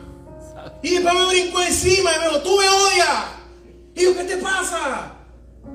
Y 0.86 0.92
después 0.92 1.16
me 1.16 1.26
brincó 1.26 1.64
encima 1.64 2.12
y 2.14 2.20
me 2.20 2.26
dijo, 2.26 2.42
tú 2.42 2.58
me 2.58 2.70
odias. 2.70 3.10
Y 3.96 4.04
yo, 4.04 4.16
¿qué 4.16 4.24
te 4.24 4.38
pasa? 4.38 5.14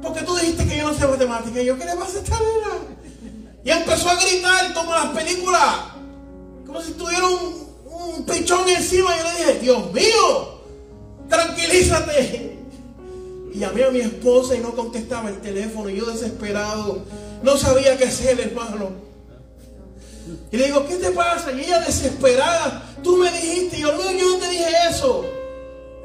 Porque 0.00 0.20
tú 0.22 0.36
dijiste 0.36 0.64
que 0.68 0.76
yo 0.76 0.84
no 0.84 0.96
sé 0.96 1.04
matemáticas. 1.04 1.62
Y 1.62 1.66
yo, 1.66 1.76
¿qué 1.76 1.84
le 1.84 1.96
pasa 1.96 2.18
a 2.18 2.22
esta 2.22 2.38
nena? 2.38 2.78
Y 3.64 3.70
empezó 3.70 4.08
a 4.08 4.14
gritar 4.14 4.72
como 4.72 4.94
las 4.94 5.06
películas. 5.06 5.74
Como 6.64 6.80
si 6.80 6.92
tuviera 6.92 7.26
un, 7.26 7.66
un 7.86 8.24
pichón 8.24 8.68
encima. 8.68 9.10
Y 9.12 9.18
yo 9.18 9.24
le 9.24 9.30
dije, 9.30 9.58
Dios 9.58 9.92
mío, 9.92 10.60
tranquilízate. 11.28 12.58
Y 13.52 13.58
llamé 13.58 13.82
a 13.82 13.90
mi 13.90 13.98
esposa 13.98 14.54
y 14.54 14.60
no 14.60 14.76
contestaba 14.76 15.28
el 15.28 15.40
teléfono. 15.40 15.90
Y 15.90 15.96
yo 15.96 16.06
desesperado. 16.06 17.04
No 17.42 17.56
sabía 17.56 17.96
qué 17.96 18.04
hacer, 18.04 18.38
hermano. 18.38 18.90
Y 20.52 20.56
le 20.56 20.66
digo, 20.66 20.86
¿qué 20.86 20.94
te 20.98 21.10
pasa? 21.10 21.50
Y 21.50 21.62
ella 21.62 21.80
desesperada. 21.80 22.89
Tú 23.02 23.16
me 23.16 23.30
dijiste. 23.32 23.78
Y 23.78 23.80
yo, 23.80 23.92
no, 23.92 24.10
yo 24.12 24.30
no 24.30 24.38
te 24.38 24.48
dije 24.48 24.66
eso. 24.88 25.24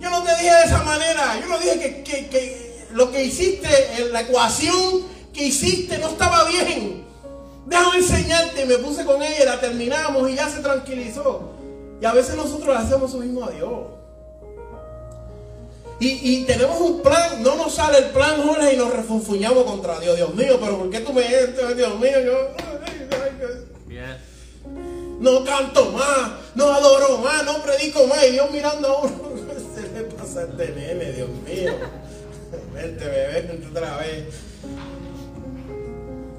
yo 0.00 0.10
no 0.10 0.22
te 0.22 0.30
dije 0.36 0.54
de 0.54 0.64
esa 0.64 0.82
manera. 0.82 1.40
Yo 1.40 1.46
no 1.46 1.58
dije 1.58 1.78
que, 1.78 2.02
que, 2.02 2.28
que 2.28 2.86
lo 2.92 3.10
que 3.10 3.24
hiciste, 3.24 3.68
la 4.12 4.22
ecuación 4.22 5.02
que 5.32 5.44
hiciste 5.44 5.98
no 5.98 6.08
estaba 6.08 6.44
bien. 6.44 7.04
Déjame 7.66 7.98
enseñarte. 7.98 8.62
Y 8.62 8.66
me 8.66 8.78
puse 8.78 9.04
con 9.04 9.22
ella, 9.22 9.44
la 9.44 9.60
terminamos 9.60 10.30
y 10.30 10.34
ya 10.34 10.48
se 10.48 10.60
tranquilizó. 10.60 11.50
Y 12.00 12.04
a 12.04 12.12
veces 12.12 12.36
nosotros 12.36 12.76
hacemos 12.76 13.12
lo 13.12 13.20
mismo 13.20 13.44
a 13.44 13.50
Dios. 13.50 13.96
Y, 15.98 16.44
tenemos 16.44 16.78
un 16.78 17.00
plan, 17.00 17.42
no 17.42 17.56
nos 17.56 17.74
sale 17.74 17.98
el 17.98 18.04
plan, 18.10 18.42
Jorge, 18.46 18.74
y 18.74 18.76
nos 18.76 18.92
refunfuñamos 18.92 19.64
contra 19.64 19.98
Dios. 19.98 20.16
Dios 20.16 20.34
mío, 20.34 20.58
pero 20.60 20.78
¿por 20.78 20.90
qué 20.90 21.00
tú 21.00 21.14
me 21.14 21.22
Dios 21.22 21.98
mío, 21.98 22.20
yo. 22.22 22.65
No 25.26 25.42
canto 25.42 25.90
más, 25.90 26.30
no 26.54 26.72
adoro 26.72 27.18
más, 27.18 27.44
no 27.44 27.60
predico 27.60 28.06
más. 28.06 28.24
Y 28.28 28.30
Dios 28.30 28.48
mirando 28.52 28.86
a 28.86 29.00
uno, 29.00 29.10
se 29.74 29.82
le 29.92 30.02
pasa 30.02 30.44
este 30.44 30.68
nene, 30.68 31.10
Dios 31.10 31.28
mío. 31.44 31.72
Vente, 32.72 33.04
bebé, 33.04 33.60
otra 33.68 33.96
vez. 33.96 34.26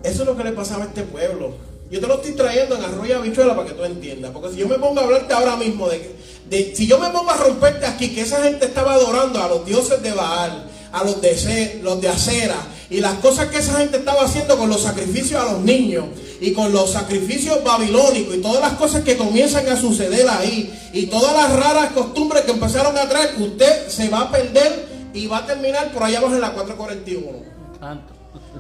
Eso 0.04 0.22
es 0.22 0.26
lo 0.26 0.38
que 0.38 0.44
le 0.46 0.54
pasaba 0.54 0.86
a 0.86 0.88
este 0.88 1.04
pueblo. 1.04 1.56
Yo 1.92 2.00
te 2.00 2.08
lo 2.08 2.16
estoy 2.16 2.32
trayendo 2.32 2.78
en 2.78 2.86
arroyo 2.86 3.22
bichuela 3.22 3.58
para 3.58 3.68
que 3.68 3.74
tú 3.74 3.84
entiendas. 3.84 4.32
Porque 4.32 4.52
si 4.52 4.60
yo 4.60 4.70
me 4.70 4.80
pongo 4.80 5.02
a 5.02 5.04
hablarte 5.04 5.34
ahora 5.34 5.58
mismo 5.58 5.90
de, 5.90 6.16
de, 6.50 6.74
si 6.74 6.88
yo 6.88 6.98
me 6.98 7.10
pongo 7.10 7.32
a 7.32 7.36
romperte 7.36 7.86
aquí, 7.86 8.16
que 8.16 8.22
esa 8.22 8.42
gente 8.42 8.68
estaba 8.68 8.94
adorando 8.94 9.44
a 9.44 9.50
los 9.50 9.66
dioses 9.66 10.02
de 10.02 10.14
Baal, 10.14 10.64
a 10.94 11.04
los 11.04 11.20
de, 11.20 11.82
los 11.84 12.00
de 12.00 12.08
acera, 12.08 12.56
y 12.90 13.02
las 13.02 13.16
cosas 13.16 13.48
que 13.48 13.58
esa 13.58 13.78
gente 13.80 13.98
estaba 13.98 14.24
haciendo 14.24 14.58
con 14.58 14.70
los 14.70 14.82
sacrificios 14.82 15.42
a 15.42 15.52
los 15.52 15.62
niños, 15.62 16.06
y 16.40 16.54
con 16.54 16.72
los 16.72 16.92
sacrificios 16.92 17.64
babilónicos, 17.64 18.36
y 18.36 18.42
todas 18.42 18.62
las 18.62 18.74
cosas 18.74 19.04
que 19.04 19.18
comienzan 19.18 19.68
a 19.68 19.76
suceder 19.76 20.28
ahí, 20.30 20.74
y 20.94 21.08
todas 21.08 21.34
las 21.34 21.52
raras 21.54 21.92
costumbres 21.92 22.44
que 22.44 22.52
empezaron 22.52 22.98
a 22.98 23.08
traer, 23.10 23.36
usted 23.40 23.90
se 23.90 24.10
va 24.10 24.22
a 24.22 24.32
perder 24.32 24.88
y 25.14 25.28
va 25.28 25.40
a 25.40 25.46
terminar 25.46 25.92
por 25.92 26.04
allá 26.04 26.20
abajo 26.20 26.36
en 26.36 26.42
la 26.42 26.54
441. 26.54 27.58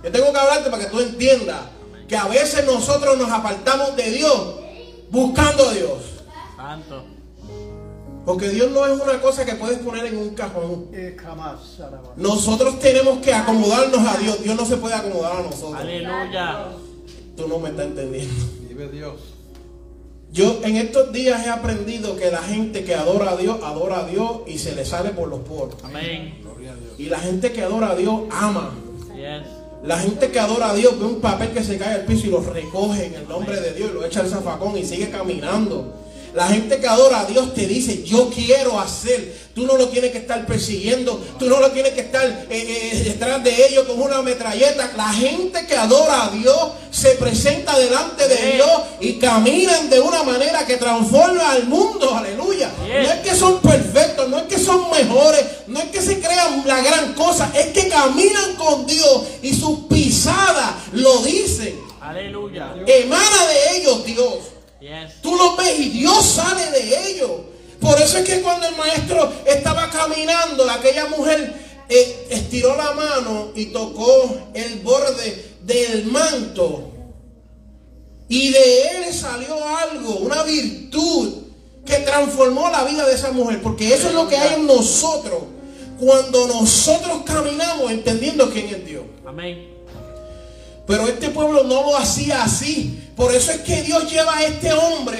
Yo 0.03 0.11
tengo 0.11 0.31
que 0.31 0.39
hablarte 0.39 0.69
para 0.69 0.83
que 0.83 0.91
tú 0.91 0.99
entiendas 0.99 1.61
que 2.07 2.15
a 2.15 2.25
veces 2.25 2.65
nosotros 2.65 3.17
nos 3.17 3.29
apartamos 3.29 3.95
de 3.95 4.11
Dios 4.11 4.55
buscando 5.09 5.69
a 5.69 5.73
Dios. 5.73 5.99
Santo. 6.55 7.16
Porque 8.27 8.49
Dios 8.49 8.69
no 8.71 8.85
es 8.85 8.99
una 8.99 9.21
cosa 9.21 9.45
que 9.45 9.55
puedes 9.55 9.79
poner 9.79 10.07
en 10.07 10.17
un 10.17 10.31
cajón. 10.31 10.87
Nosotros 12.17 12.77
tenemos 12.77 13.19
que 13.19 13.33
acomodarnos 13.33 14.05
a 14.05 14.17
Dios. 14.17 14.43
Dios 14.43 14.53
no 14.53 14.65
se 14.65 14.75
puede 14.75 14.95
acomodar 14.95 15.37
a 15.37 15.43
nosotros. 15.43 15.79
Aleluya. 15.79 16.67
Tú 17.37 17.47
no 17.47 17.57
me 17.59 17.69
estás 17.69 17.85
entendiendo. 17.85 18.33
Vive 18.67 18.89
Dios. 18.89 19.13
Yo 20.29 20.59
en 20.65 20.75
estos 20.75 21.13
días 21.13 21.45
he 21.45 21.49
aprendido 21.49 22.17
que 22.17 22.29
la 22.29 22.41
gente 22.41 22.83
que 22.83 22.95
adora 22.95 23.31
a 23.31 23.37
Dios, 23.37 23.59
adora 23.63 23.99
a 23.99 24.05
Dios 24.05 24.41
y 24.45 24.57
se 24.57 24.75
le 24.75 24.83
sale 24.83 25.11
por 25.11 25.29
los 25.29 25.39
poros. 25.39 25.81
Amén. 25.85 26.41
Y 26.97 27.05
la 27.05 27.19
gente 27.19 27.53
que 27.53 27.63
adora 27.63 27.91
a 27.91 27.95
Dios 27.95 28.23
ama. 28.29 28.73
La 29.85 29.99
gente 29.99 30.31
que 30.31 30.39
adora 30.41 30.71
a 30.71 30.73
Dios 30.73 30.99
ve 30.99 31.05
un 31.05 31.21
papel 31.21 31.51
que 31.51 31.63
se 31.63 31.77
cae 31.77 31.93
al 31.93 32.05
piso 32.05 32.27
y 32.27 32.31
lo 32.31 32.41
recoge 32.41 33.05
en 33.05 33.13
el 33.13 33.27
nombre 33.29 33.61
de 33.61 33.73
Dios 33.73 33.91
y 33.91 33.93
lo 33.93 34.03
echa 34.03 34.19
al 34.19 34.27
zafacón 34.27 34.77
y 34.77 34.83
sigue 34.83 35.09
caminando. 35.09 36.06
La 36.37 36.49
gente 36.49 36.79
que 36.79 36.87
adora 36.87 37.21
a 37.21 37.25
Dios 37.25 37.55
te 37.55 37.65
dice, 37.65 38.03
yo 38.03 38.29
quiero 38.29 38.79
hacer. 38.79 39.47
Tú 39.55 39.65
no 39.65 39.75
lo 39.75 39.89
tienes 39.89 40.11
que 40.11 40.19
estar 40.19 40.45
persiguiendo. 40.45 41.19
Tú 41.39 41.49
no 41.49 41.59
lo 41.59 41.71
tienes 41.71 41.93
que 41.93 42.01
estar 42.01 42.23
eh, 42.23 42.45
eh, 42.51 43.01
detrás 43.05 43.43
de 43.43 43.65
ellos 43.65 43.87
con 43.87 43.99
una 43.99 44.21
metralleta. 44.21 44.93
La 44.95 45.11
gente 45.13 45.65
que 45.65 45.75
adora 45.75 46.25
a 46.25 46.29
Dios 46.29 46.73
se 46.91 47.15
presenta 47.15 47.79
delante 47.79 48.27
de 48.27 48.51
Dios 48.53 48.69
y 48.99 49.13
caminan 49.13 49.89
de 49.89 49.99
una 49.99 50.21
manera 50.21 50.63
que 50.67 50.77
transforma 50.77 51.53
al 51.53 51.65
mundo. 51.65 52.13
Aleluya. 52.13 52.71
No 52.81 53.11
es 53.11 53.19
que 53.21 53.33
son 53.33 53.59
perfectos, 53.59 54.29
no 54.29 54.37
es 54.37 54.43
que 54.43 54.59
son 54.59 54.91
mejores, 54.91 55.43
no 55.65 55.79
es 55.79 55.85
que 55.85 56.03
se 56.03 56.19
crean 56.19 56.61
la 56.67 56.81
gran 56.81 57.15
cosa. 57.15 57.51
Es 57.55 57.69
que 57.69 57.87
caminan 57.87 58.55
con 58.57 58.85
Dios 58.85 59.23
y 59.41 59.55
sus 59.55 59.87
pisadas 59.89 60.75
lo 60.93 61.17
dicen. 61.23 61.79
Aleluya. 61.99 62.75
Emana 62.85 63.47
de 63.47 63.79
ellos 63.79 64.05
Dios. 64.05 64.56
Tú 65.21 65.35
lo 65.35 65.55
ves 65.55 65.79
y 65.79 65.89
Dios 65.89 66.25
sale 66.25 66.71
de 66.71 67.11
ellos. 67.11 67.31
Por 67.79 67.99
eso 67.99 68.17
es 68.17 68.25
que 68.25 68.41
cuando 68.41 68.67
el 68.67 68.75
maestro 68.75 69.31
estaba 69.45 69.89
caminando, 69.89 70.69
aquella 70.69 71.07
mujer 71.07 71.53
eh, 71.89 72.27
estiró 72.29 72.75
la 72.75 72.91
mano 72.93 73.51
y 73.55 73.67
tocó 73.67 74.49
el 74.53 74.79
borde 74.79 75.55
del 75.63 76.05
manto. 76.05 76.91
Y 78.29 78.49
de 78.49 78.81
él 78.81 79.13
salió 79.13 79.55
algo, 79.65 80.17
una 80.17 80.43
virtud 80.43 81.43
que 81.85 81.97
transformó 81.99 82.69
la 82.69 82.83
vida 82.83 83.05
de 83.05 83.13
esa 83.13 83.31
mujer. 83.31 83.61
Porque 83.61 83.93
eso 83.93 84.09
es 84.09 84.13
lo 84.13 84.27
que 84.27 84.37
hay 84.37 84.55
en 84.55 84.67
nosotros. 84.67 85.43
Cuando 85.99 86.47
nosotros 86.47 87.23
caminamos 87.25 87.91
entendiendo 87.91 88.49
quién 88.51 88.67
es 88.67 88.85
Dios. 88.85 89.03
Amén. 89.25 89.77
Pero 90.85 91.07
este 91.07 91.29
pueblo 91.29 91.63
no 91.63 91.83
lo 91.83 91.97
hacía 91.97 92.43
así. 92.43 93.06
Por 93.17 93.33
eso 93.33 93.51
es 93.51 93.61
que 93.61 93.81
Dios 93.81 94.09
lleva 94.09 94.37
a 94.37 94.43
este 94.45 94.71
hombre 94.71 95.17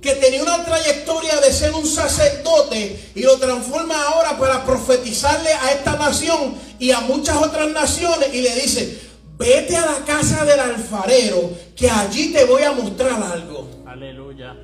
que 0.00 0.14
tenía 0.14 0.42
una 0.42 0.64
trayectoria 0.64 1.38
de 1.40 1.52
ser 1.52 1.74
un 1.74 1.86
sacerdote 1.86 3.10
y 3.14 3.20
lo 3.20 3.36
transforma 3.36 4.02
ahora 4.02 4.38
para 4.38 4.64
profetizarle 4.64 5.52
a 5.52 5.72
esta 5.72 5.96
nación 5.96 6.54
y 6.78 6.90
a 6.90 7.00
muchas 7.00 7.36
otras 7.36 7.68
naciones 7.68 8.32
y 8.32 8.40
le 8.40 8.54
dice, 8.54 8.98
vete 9.36 9.76
a 9.76 9.84
la 9.84 10.04
casa 10.06 10.46
del 10.46 10.58
alfarero 10.58 11.50
que 11.76 11.90
allí 11.90 12.32
te 12.32 12.46
voy 12.46 12.62
a 12.62 12.72
mostrar 12.72 13.22
algo. 13.22 13.68
Aleluya. 13.86 14.56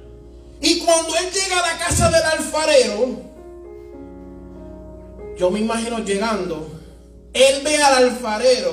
Y 0.63 0.79
cuando 0.79 1.15
él 1.17 1.27
llega 1.33 1.59
a 1.59 1.73
la 1.75 1.79
casa 1.79 2.09
del 2.09 2.23
alfarero, 2.23 3.09
yo 5.37 5.51
me 5.51 5.61
imagino 5.61 5.99
llegando, 5.99 6.81
él 7.35 7.61
ve 7.63 7.83
al 7.83 8.05
alfarero 8.05 8.73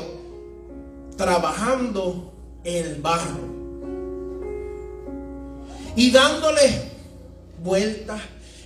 trabajando 1.18 2.32
el 2.64 3.02
barro 3.02 3.51
y 5.96 6.12
dándole 6.12 6.82
vueltas. 7.64 8.22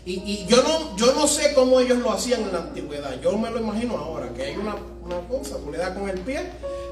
Y, 0.05 0.45
yo, 0.45 0.61
no, 0.61 0.95
yo 0.97 1.13
no 1.13 1.27
sé 1.27 1.53
cómo 1.55 1.79
ellos 1.79 1.97
lo 1.97 2.11
hacían 2.11 2.41
en 2.43 2.51
la 2.51 2.59
antigüedad. 2.59 3.19
Yo 3.21 3.35
me 3.37 3.49
lo 3.49 3.59
imagino 3.59 3.97
ahora, 3.97 4.31
que 4.33 4.43
hay 4.43 4.55
una, 4.55 4.75
cosa, 5.27 5.57
tú 5.57 5.71
le 5.71 5.79
das 5.79 5.97
con 5.97 6.07
el 6.07 6.19
pie, 6.19 6.41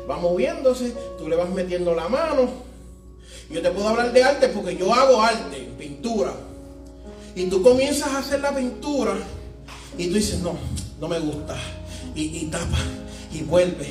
va 0.09 0.17
moviéndose, 0.17 0.93
tú 1.19 1.27
le 1.27 1.35
vas 1.35 1.49
metiendo 1.49 1.93
la 1.93 2.09
mano. 2.09 2.49
Yo 3.51 3.61
te 3.61 3.69
puedo 3.69 3.87
hablar 3.89 4.11
de 4.13 4.23
arte 4.23 4.47
porque 4.47 4.75
yo 4.75 4.91
hago 4.91 5.21
arte, 5.21 5.69
pintura. 5.77 6.33
Y 7.35 7.45
tú 7.45 7.61
comienzas 7.61 8.07
a 8.07 8.19
hacer 8.19 8.41
la 8.41 8.55
pintura 8.55 9.13
y 9.95 10.07
tú 10.07 10.15
dices, 10.15 10.39
no, 10.39 10.55
no 10.99 11.07
me 11.07 11.19
gusta. 11.19 11.55
Y, 12.15 12.37
y 12.37 12.45
tapa 12.45 12.79
y 13.33 13.43
vuelve. 13.43 13.87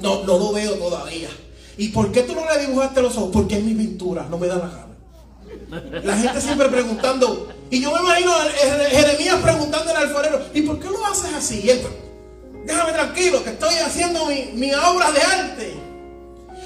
No, 0.00 0.24
no 0.24 0.38
lo 0.38 0.52
veo 0.52 0.74
todavía. 0.74 1.28
¿Y 1.76 1.88
por 1.88 2.12
qué 2.12 2.22
tú 2.22 2.34
no 2.34 2.42
le 2.46 2.66
dibujaste 2.66 3.00
los 3.02 3.16
ojos? 3.16 3.30
Porque 3.32 3.56
es 3.56 3.64
mi 3.64 3.74
pintura, 3.74 4.26
no 4.28 4.38
me 4.38 4.46
da 4.46 4.56
la 4.56 4.68
gana. 4.68 4.89
La 5.70 6.16
gente 6.16 6.40
siempre 6.40 6.68
preguntando. 6.68 7.48
Y 7.70 7.80
yo 7.80 7.92
me 7.92 8.00
imagino 8.00 8.32
Jeremías 8.90 9.36
preguntando 9.42 9.90
al 9.90 10.08
alfarero, 10.08 10.40
¿y 10.52 10.62
por 10.62 10.80
qué 10.80 10.88
lo 10.88 11.04
haces 11.06 11.32
así? 11.32 11.60
Y 11.62 11.70
él, 11.70 11.80
déjame 12.64 12.92
tranquilo, 12.92 13.44
que 13.44 13.50
estoy 13.50 13.74
haciendo 13.76 14.26
mi, 14.26 14.72
obra 14.74 15.12
de 15.12 15.20
arte. 15.20 15.74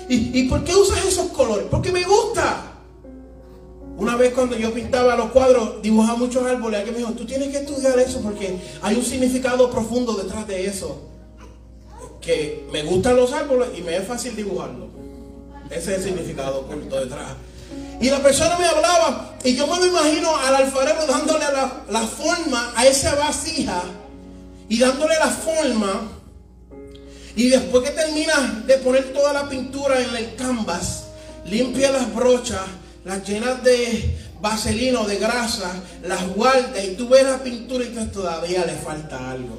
¿Y, 0.08 0.40
¿Y 0.40 0.48
por 0.48 0.64
qué 0.64 0.74
usas 0.74 1.04
esos 1.04 1.28
colores? 1.28 1.66
Porque 1.70 1.92
me 1.92 2.02
gusta. 2.04 2.70
Una 3.96 4.16
vez 4.16 4.32
cuando 4.32 4.56
yo 4.56 4.72
pintaba 4.72 5.14
los 5.14 5.30
cuadros, 5.30 5.80
dibujaba 5.80 6.18
muchos 6.18 6.44
árboles, 6.44 6.78
alguien 6.78 6.94
me 6.94 7.00
dijo, 7.00 7.12
tú 7.12 7.24
tienes 7.24 7.48
que 7.48 7.58
estudiar 7.58 7.98
eso 7.98 8.20
porque 8.22 8.58
hay 8.82 8.96
un 8.96 9.04
significado 9.04 9.70
profundo 9.70 10.14
detrás 10.14 10.46
de 10.48 10.66
eso. 10.66 11.02
Que 12.20 12.66
me 12.72 12.82
gustan 12.82 13.16
los 13.16 13.32
árboles 13.32 13.68
y 13.76 13.82
me 13.82 13.96
es 13.96 14.06
fácil 14.06 14.34
dibujarlo. 14.34 14.88
Ese 15.70 15.92
es 15.92 15.98
el 15.98 16.04
significado 16.04 16.60
oculto 16.60 17.00
detrás. 17.00 17.34
Y 18.00 18.10
la 18.10 18.20
persona 18.20 18.58
me 18.58 18.66
hablaba 18.66 19.34
y 19.44 19.54
yo 19.54 19.66
me 19.66 19.86
imagino 19.86 20.36
al 20.36 20.54
alfarero 20.56 21.06
dándole 21.06 21.44
la, 21.90 22.00
forma 22.00 22.72
a 22.74 22.86
esa 22.86 23.14
vasija 23.14 23.82
y 24.68 24.78
dándole 24.78 25.14
la 25.18 25.28
forma. 25.28 26.10
Y 27.36 27.48
después 27.48 27.84
que 27.84 27.90
termina 27.90 28.62
de 28.66 28.78
poner 28.78 29.12
toda 29.12 29.32
la 29.32 29.48
pintura 29.48 30.00
en 30.00 30.16
el 30.16 30.34
canvas, 30.34 31.04
limpia 31.46 31.90
las 31.90 32.12
brochas, 32.14 32.62
las 33.04 33.26
llenas 33.28 33.62
de 33.62 34.16
vaselino, 34.40 35.04
de 35.04 35.16
grasa, 35.16 35.74
las 36.02 36.26
guarda 36.28 36.82
y 36.82 36.94
tú 36.94 37.08
ves 37.08 37.24
la 37.24 37.42
pintura 37.42 37.84
y 37.84 37.88
que 37.88 38.04
todavía 38.06 38.64
le 38.64 38.74
falta 38.74 39.30
algo. 39.30 39.58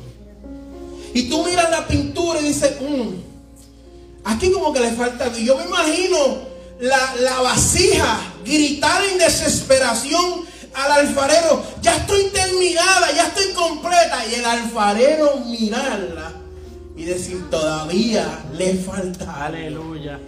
Y 1.13 1.29
tú 1.29 1.43
miras 1.45 1.69
la 1.69 1.87
pintura 1.87 2.41
y 2.41 2.45
dices, 2.45 2.75
mm, 2.81 4.25
aquí 4.25 4.51
como 4.51 4.73
que 4.73 4.79
le 4.79 4.91
falta 4.91 5.25
algo. 5.25 5.37
Y 5.37 5.45
yo 5.45 5.57
me 5.57 5.65
imagino 5.65 6.54
la, 6.79 7.41
vasija 7.41 8.19
gritar 8.43 9.03
en 9.05 9.17
desesperación 9.17 10.45
al 10.73 10.91
alfarero, 10.91 11.63
ya 11.81 11.95
estoy 11.95 12.25
terminada, 12.25 13.11
ya 13.15 13.27
estoy 13.27 13.53
completa. 13.53 14.25
Y 14.29 14.35
el 14.35 14.45
alfarero 14.45 15.37
mirarla 15.45 16.33
y 16.97 17.05
decir, 17.05 17.49
todavía 17.49 18.45
le 18.53 18.75
falta. 18.75 19.45
Aleluya. 19.45 20.19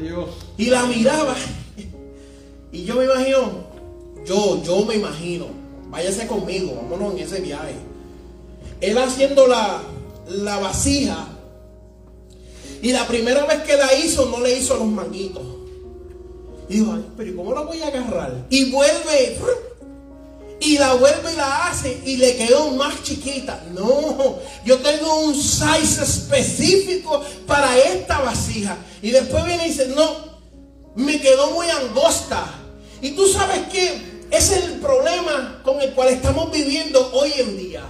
Dios. 0.00 0.30
Y 0.56 0.66
la 0.66 0.84
miraba. 0.86 1.34
Y 2.72 2.84
yo 2.84 2.94
me 2.94 3.04
imagino, 3.04 3.64
yo, 4.24 4.62
yo 4.62 4.84
me 4.84 4.94
imagino, 4.94 5.46
váyase 5.88 6.28
conmigo, 6.28 6.76
vámonos 6.76 7.14
en 7.14 7.18
ese 7.18 7.40
viaje. 7.40 7.74
Él 8.80 8.96
haciendo 8.96 9.48
la, 9.48 9.82
la 10.28 10.58
vasija. 10.58 11.26
Y 12.82 12.92
la 12.92 13.06
primera 13.06 13.44
vez 13.44 13.62
que 13.62 13.76
la 13.76 13.92
hizo, 13.94 14.26
no 14.26 14.40
le 14.40 14.58
hizo 14.58 14.76
los 14.76 14.86
manguitos. 14.86 15.42
Y 16.68 16.78
dijo, 16.78 16.92
ay, 16.94 17.04
pero 17.16 17.36
¿cómo 17.36 17.52
la 17.52 17.62
voy 17.62 17.82
a 17.82 17.88
agarrar? 17.88 18.46
Y 18.48 18.70
vuelve, 18.70 19.38
y 20.60 20.78
la 20.78 20.94
vuelve 20.94 21.32
y 21.32 21.36
la 21.36 21.68
hace 21.68 22.00
y 22.04 22.16
le 22.16 22.36
quedó 22.36 22.70
más 22.70 23.02
chiquita. 23.02 23.64
No, 23.72 24.38
yo 24.64 24.78
tengo 24.78 25.20
un 25.20 25.34
size 25.34 26.02
específico 26.02 27.22
para 27.46 27.76
esta 27.78 28.20
vasija. 28.20 28.76
Y 29.02 29.10
después 29.10 29.44
viene 29.44 29.66
y 29.66 29.70
dice, 29.70 29.88
no, 29.88 30.38
me 30.94 31.20
quedó 31.20 31.50
muy 31.50 31.68
angosta. 31.68 32.46
Y 33.02 33.12
tú 33.12 33.26
sabes 33.26 33.68
que 33.72 34.26
es 34.30 34.52
el 34.52 34.74
problema 34.80 35.60
con 35.64 35.80
el 35.80 35.92
cual 35.92 36.10
estamos 36.10 36.52
viviendo 36.52 37.10
hoy 37.14 37.32
en 37.38 37.56
día 37.56 37.82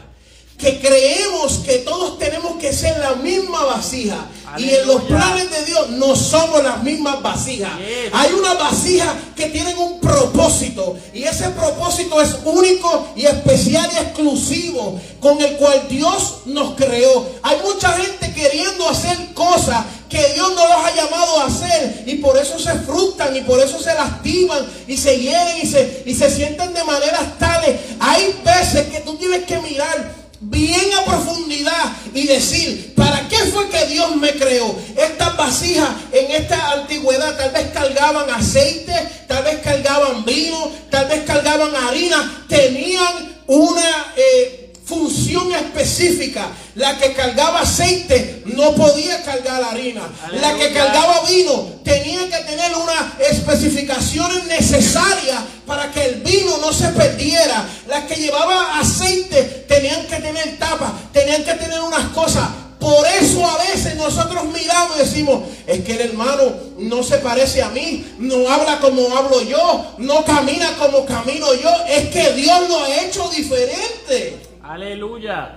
que 0.60 0.78
creemos 0.78 1.58
que 1.64 1.78
todos 1.78 2.18
tenemos 2.18 2.56
que 2.56 2.72
ser 2.72 2.98
la 2.98 3.14
misma 3.14 3.64
vasija. 3.64 4.26
Y 4.58 4.68
en 4.68 4.86
los 4.86 5.02
planes 5.02 5.48
de 5.50 5.64
Dios 5.64 5.90
no 5.90 6.14
somos 6.16 6.62
las 6.62 6.82
mismas 6.82 7.22
vasijas. 7.22 7.72
Hay 8.12 8.32
una 8.32 8.54
vasija 8.54 9.14
que 9.36 9.46
tienen 9.46 9.78
un 9.78 10.00
propósito. 10.00 10.98
Y 11.14 11.22
ese 11.22 11.48
propósito 11.50 12.20
es 12.20 12.36
único 12.44 13.08
y 13.16 13.26
especial 13.26 13.88
y 13.94 13.98
exclusivo 13.98 15.00
con 15.20 15.40
el 15.40 15.56
cual 15.56 15.86
Dios 15.88 16.40
nos 16.46 16.74
creó. 16.74 17.26
Hay 17.42 17.58
mucha 17.62 17.92
gente 17.92 18.32
queriendo 18.34 18.88
hacer 18.88 19.32
cosas 19.34 19.84
que 20.08 20.32
Dios 20.34 20.52
no 20.54 20.66
los 20.66 20.84
ha 20.84 20.94
llamado 20.94 21.40
a 21.40 21.46
hacer 21.46 22.02
y 22.06 22.16
por 22.16 22.36
eso 22.36 22.58
se 22.58 22.74
frustran 22.80 23.34
y 23.36 23.42
por 23.42 23.60
eso 23.60 23.80
se 23.80 23.94
lastiman 23.94 24.66
y 24.88 24.96
se 24.96 25.16
hieren 25.16 25.58
y 25.62 25.66
se, 25.66 26.02
y 26.04 26.14
se 26.14 26.28
sienten 26.28 26.74
de 26.74 26.82
maneras 26.82 27.38
tales. 27.38 27.80
Hay 28.00 28.34
veces 28.44 28.88
que 28.88 29.00
tú 29.00 29.14
tienes 29.16 29.44
que 29.44 29.58
mirar 29.60 30.19
bien 30.40 30.90
a 30.98 31.04
profundidad 31.04 31.92
y 32.14 32.26
decir, 32.26 32.94
¿para 32.94 33.28
qué 33.28 33.36
fue 33.36 33.68
que 33.68 33.86
Dios 33.86 34.16
me 34.16 34.32
creó? 34.32 34.74
Estas 34.96 35.36
vasijas 35.36 35.90
en 36.12 36.30
esta 36.32 36.72
antigüedad 36.72 37.36
tal 37.36 37.50
vez 37.52 37.70
cargaban 37.72 38.30
aceite, 38.30 38.94
tal 39.28 39.44
vez 39.44 39.60
cargaban 39.60 40.24
vino, 40.24 40.72
tal 40.90 41.08
vez 41.08 41.24
cargaban 41.24 41.74
harina, 41.76 42.44
tenían 42.48 43.36
una... 43.46 44.14
Eh, 44.16 44.69
función 44.90 45.52
específica. 45.52 46.48
La 46.74 46.98
que 46.98 47.12
cargaba 47.12 47.60
aceite 47.60 48.42
no 48.46 48.74
podía 48.74 49.22
cargar 49.22 49.62
harina. 49.62 50.02
La 50.32 50.54
que 50.56 50.72
cargaba 50.72 51.22
vino 51.28 51.80
tenía 51.84 52.28
que 52.28 52.44
tener 52.44 52.72
unas 52.74 53.20
especificaciones 53.30 54.44
necesarias 54.44 55.38
para 55.66 55.90
que 55.92 56.04
el 56.04 56.14
vino 56.16 56.58
no 56.58 56.72
se 56.72 56.88
perdiera. 56.88 57.66
Las 57.88 58.04
que 58.04 58.16
llevaba 58.16 58.80
aceite 58.80 59.64
tenían 59.68 60.06
que 60.06 60.16
tener 60.16 60.58
tapa, 60.58 60.92
tenían 61.12 61.44
que 61.44 61.54
tener 61.54 61.80
unas 61.80 62.08
cosas. 62.08 62.48
Por 62.80 63.06
eso 63.06 63.46
a 63.46 63.58
veces 63.58 63.94
nosotros 63.96 64.44
miramos 64.46 64.96
y 64.96 65.00
decimos, 65.00 65.42
es 65.66 65.84
que 65.84 65.92
el 65.92 66.00
hermano 66.00 66.42
no 66.78 67.02
se 67.02 67.18
parece 67.18 67.62
a 67.62 67.68
mí, 67.68 68.06
no 68.18 68.48
habla 68.50 68.80
como 68.80 69.14
hablo 69.14 69.42
yo, 69.42 69.94
no 69.98 70.24
camina 70.24 70.74
como 70.78 71.04
camino 71.04 71.54
yo. 71.54 71.70
Es 71.86 72.08
que 72.08 72.32
Dios 72.32 72.68
lo 72.68 72.82
ha 72.82 73.02
hecho 73.02 73.28
diferente. 73.28 74.49
Aleluya. 74.70 75.56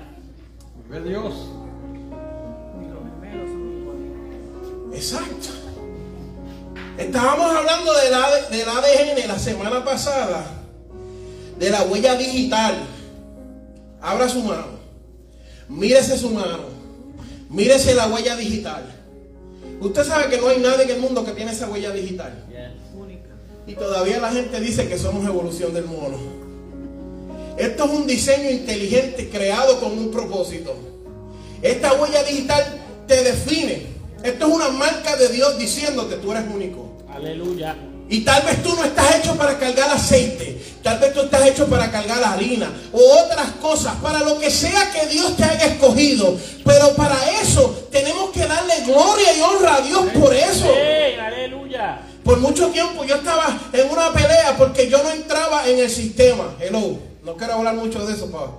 Dios. 1.06 1.34
Exacto. 4.92 5.50
Estábamos 6.98 7.56
hablando 7.56 7.94
del, 7.94 8.58
del 8.58 8.70
ADN 8.70 9.28
la 9.28 9.38
semana 9.38 9.86
pasada, 9.86 10.44
de 11.60 11.70
la 11.70 11.84
huella 11.84 12.16
digital. 12.16 12.74
Abra 14.02 14.28
su 14.28 14.42
mano. 14.42 14.80
Mírese 15.70 16.18
su 16.18 16.32
mano. 16.32 16.64
Mírese 17.52 17.94
la 17.94 18.08
huella 18.08 18.36
digital. 18.36 18.84
Usted 19.80 20.06
sabe 20.06 20.30
que 20.32 20.42
no 20.42 20.48
hay 20.48 20.58
nadie 20.58 20.86
en 20.86 20.90
el 20.90 21.00
mundo 21.02 21.24
que 21.24 21.34
tiene 21.34 21.52
esa 21.52 21.70
huella 21.70 21.92
digital. 21.92 22.34
Y 23.68 23.76
todavía 23.76 24.20
la 24.20 24.32
gente 24.32 24.60
dice 24.60 24.90
que 24.90 24.98
somos 24.98 25.24
evolución 25.24 25.72
del 25.72 25.86
mono. 25.86 26.43
Esto 27.58 27.86
es 27.86 27.90
un 27.92 28.08
diseño 28.08 28.50
inteligente 28.50 29.30
creado 29.30 29.80
con 29.80 29.98
un 29.98 30.12
propósito. 30.12 30.76
Esta 31.62 31.94
huella 31.94 32.24
digital 32.24 32.82
te 33.08 33.24
define. 33.24 33.88
Esto 34.24 34.48
es 34.48 34.54
una 34.54 34.70
marca 34.70 35.16
de 35.16 35.30
Dios 35.30 35.58
diciéndote 35.58 36.16
tú 36.18 36.32
eres 36.32 36.46
único. 36.54 36.98
Aleluya. 37.14 37.76
Y 38.10 38.22
tal 38.22 38.44
vez 38.44 38.62
tú 38.62 38.76
no 38.76 38.84
estás 38.84 39.18
hecho 39.18 39.36
para 39.36 39.58
cargar 39.58 39.90
aceite. 39.90 40.62
Tal 40.82 41.00
vez 41.00 41.14
tú 41.14 41.22
estás 41.22 41.46
hecho 41.46 41.68
para 41.68 41.90
cargar 41.90 42.24
harina 42.24 42.72
o 42.92 43.00
otras 43.00 43.52
cosas. 43.62 43.96
Para 43.96 44.20
lo 44.20 44.40
que 44.40 44.52
sea 44.52 44.92
que 44.92 45.08
Dios 45.08 45.38
te 45.38 45.44
haya 45.44 45.68
escogido. 45.68 46.38
Pero 46.66 46.96
para 46.96 47.16
eso 47.42 47.88
tenemos 47.92 48.32
que 48.32 48.46
darle 48.46 48.82
gloria 48.86 49.38
y 49.38 49.42
honra 49.42 49.76
a 49.76 49.82
Dios 49.82 50.06
por 50.20 50.34
eso. 50.34 50.68
aleluya. 51.22 52.02
Por 52.24 52.40
mucho 52.40 52.68
tiempo 52.70 53.04
yo 53.06 53.16
estaba 53.16 53.58
en 53.72 53.90
una 53.90 54.12
pelea 54.12 54.56
porque 54.58 54.90
yo 54.90 55.02
no 55.02 55.12
entraba 55.12 55.68
en 55.68 55.80
el 55.80 55.90
sistema. 55.90 56.56
Hello. 56.60 57.13
No 57.24 57.36
quiero 57.38 57.54
hablar 57.54 57.76
mucho 57.76 58.06
de 58.06 58.14
eso, 58.14 58.30
papá. 58.30 58.52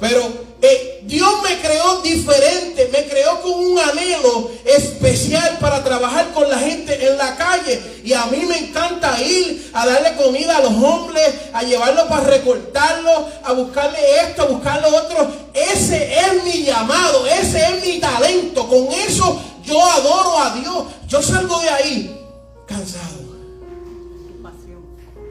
Pero 0.00 0.22
eh, 0.62 1.00
Dios 1.02 1.42
me 1.42 1.60
creó 1.60 2.00
diferente, 2.02 2.88
me 2.92 3.08
creó 3.08 3.40
con 3.42 3.52
un 3.52 3.78
anhelo 3.78 4.50
especial 4.64 5.58
para 5.60 5.82
trabajar 5.82 6.32
con 6.32 6.48
la 6.48 6.58
gente 6.58 7.08
en 7.08 7.18
la 7.18 7.36
calle. 7.36 8.00
Y 8.04 8.12
a 8.12 8.26
mí 8.26 8.44
me 8.46 8.58
encanta 8.58 9.20
ir 9.20 9.70
a 9.72 9.86
darle 9.86 10.14
comida 10.14 10.58
a 10.58 10.60
los 10.60 10.72
hombres, 10.72 11.34
a 11.52 11.64
llevarlos 11.64 12.04
para 12.04 12.24
recortarlos, 12.24 13.24
a 13.42 13.52
buscarle 13.52 13.98
esto, 14.22 14.42
a 14.42 14.46
buscarle 14.46 14.86
otro. 14.86 15.32
Ese 15.52 16.14
es 16.20 16.44
mi 16.44 16.62
llamado, 16.62 17.26
ese 17.26 17.58
es 17.58 17.84
mi 17.84 17.98
talento. 17.98 18.68
Con 18.68 18.86
eso 18.92 19.40
yo 19.64 19.82
adoro 19.84 20.38
a 20.38 20.54
Dios. 20.54 20.84
Yo 21.08 21.20
salgo 21.20 21.58
de 21.60 21.70
ahí 21.70 22.26
cansado. 22.66 23.18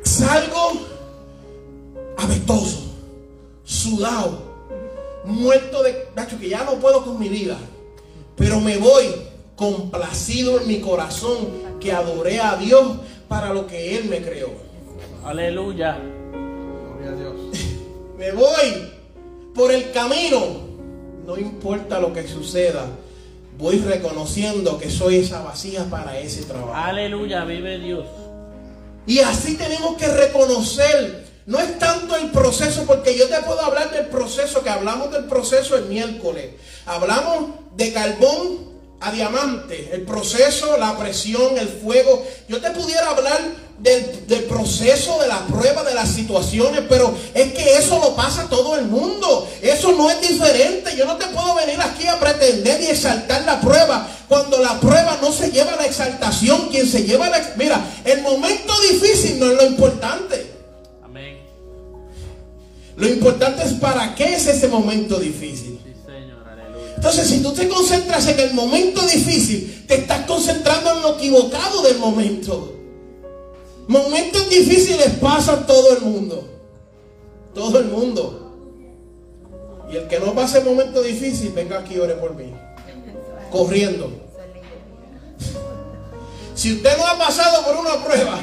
Salgo 0.04 0.87
abestoso, 2.18 2.84
sudado, 3.64 4.42
muerto 5.24 5.84
de 5.84 6.08
Nacho, 6.16 6.40
que 6.40 6.50
ya 6.50 6.64
no 6.64 6.74
puedo 6.76 7.04
con 7.04 7.20
mi 7.20 7.30
vida. 7.30 7.58
Pero 8.36 8.60
me 8.60 8.78
voy 8.78 9.06
complacido 9.56 10.62
en 10.62 10.68
mi 10.68 10.80
corazón 10.80 11.38
que 11.80 11.92
adoré 11.92 12.40
a 12.40 12.56
Dios 12.58 12.98
para 13.28 13.54
lo 13.54 13.68
que 13.68 13.98
Él 13.98 14.06
me 14.06 14.22
creó. 14.22 14.52
Aleluya. 15.26 15.98
Gloria 16.32 17.12
a 17.12 17.16
Dios. 17.16 17.36
me 18.18 18.32
voy 18.32 18.92
por 19.54 19.72
el 19.72 19.92
camino. 19.92 20.68
No 21.26 21.38
importa 21.38 22.00
lo 22.00 22.14
que 22.14 22.28
suceda. 22.28 22.86
Voy 23.58 23.80
reconociendo 23.80 24.78
que 24.78 24.90
soy 24.90 25.18
esa 25.18 25.42
vacía 25.42 25.86
para 25.90 26.20
ese 26.20 26.44
trabajo. 26.44 26.74
Aleluya, 26.74 27.44
vive 27.44 27.80
Dios. 27.80 28.06
Y 29.08 29.20
así 29.20 29.56
tenemos 29.56 29.98
que 29.98 30.08
reconocer 30.08 31.27
no 31.48 31.62
es 31.62 31.80
tanto 31.80 32.18
el 32.18 32.30
proceso, 32.32 32.84
porque 32.86 33.18
yo 33.18 33.30
te 33.30 33.40
puedo 33.40 33.62
hablar 33.62 33.90
del 33.92 34.08
proceso, 34.08 34.62
que 34.64 34.70
hablamos 34.70 35.12
del 35.12 35.26
proceso 35.26 35.78
el 35.78 35.86
miércoles. 35.86 36.52
Hablamos 36.86 37.52
de 37.78 37.94
carbón 37.94 38.68
a 39.00 39.14
diamante, 39.14 39.92
el 39.94 40.02
proceso, 40.02 40.76
la 40.78 40.98
presión, 40.98 41.58
el 41.58 41.70
fuego. 41.70 42.26
Yo 42.50 42.60
te 42.60 42.72
pudiera 42.72 43.12
hablar 43.12 43.40
del, 43.78 44.28
del, 44.28 44.44
proceso, 44.44 45.22
de 45.22 45.30
la 45.30 45.40
prueba, 45.48 45.86
de 45.86 45.94
las 45.94 46.10
situaciones, 46.10 46.82
pero 46.90 47.16
es 47.34 47.54
que 47.54 47.78
eso 47.78 47.98
lo 48.00 48.14
pasa 48.14 48.50
todo 48.50 48.76
el 48.76 48.86
mundo. 48.86 49.50
Eso 49.62 49.94
no 49.94 50.12
es 50.12 50.20
diferente. 50.20 50.98
Yo 50.98 51.06
no 51.06 51.16
te 51.16 51.28
puedo 51.28 51.56
venir 51.56 51.80
aquí 51.80 52.08
a 52.08 52.20
pretender 52.20 52.82
y 52.82 52.88
exaltar 52.88 53.44
la 53.46 53.62
prueba 53.62 54.06
cuando 54.28 54.62
la 54.62 54.78
prueba 54.82 55.18
no 55.22 55.32
se 55.32 55.50
lleva 55.50 55.72
a 55.72 55.78
la 55.78 55.86
exaltación. 55.86 56.68
Quien 56.68 56.86
se 56.86 57.04
lleva 57.04 57.30
la... 57.30 57.54
Mira, 57.56 57.80
el 58.04 58.22
momento 58.22 58.74
difícil 58.92 59.40
no 59.40 59.50
es 59.50 59.56
lo 59.56 59.66
importante. 59.66 60.57
Lo 62.98 63.08
importante 63.08 63.64
es 63.64 63.74
para 63.74 64.16
qué 64.16 64.34
es 64.34 64.48
ese 64.48 64.68
momento 64.68 65.20
difícil. 65.20 65.80
Entonces, 66.96 67.28
si 67.28 67.44
tú 67.44 67.54
te 67.54 67.70
concentras 67.70 68.28
en 68.28 68.40
el 68.40 68.56
momento 68.56 69.02
difícil, 69.04 69.86
te 69.88 69.98
estás 69.98 70.26
concentrando 70.26 70.94
en 70.94 71.02
lo 71.04 71.16
equivocado 71.16 71.84
del 71.84 72.00
momento. 72.00 72.74
Momentos 73.88 74.50
difíciles 74.50 75.12
pasan 75.22 75.68
todo 75.68 75.96
el 75.96 76.02
mundo. 76.02 76.50
Todo 77.54 77.78
el 77.78 77.86
mundo. 77.86 78.44
Y 79.92 79.96
el 79.96 80.08
que 80.08 80.20
no 80.20 80.34
pase 80.34 80.62
momento 80.62 81.04
difícil, 81.04 81.52
venga 81.54 81.78
aquí 81.78 81.94
y 81.94 82.00
ore 82.00 82.16
por 82.16 82.34
mí. 82.34 82.52
Corriendo. 83.52 84.12
Si 86.56 86.74
usted 86.74 86.98
no 86.98 87.06
ha 87.06 87.18
pasado 87.20 87.64
por 87.64 87.76
una 87.76 88.04
prueba, 88.04 88.40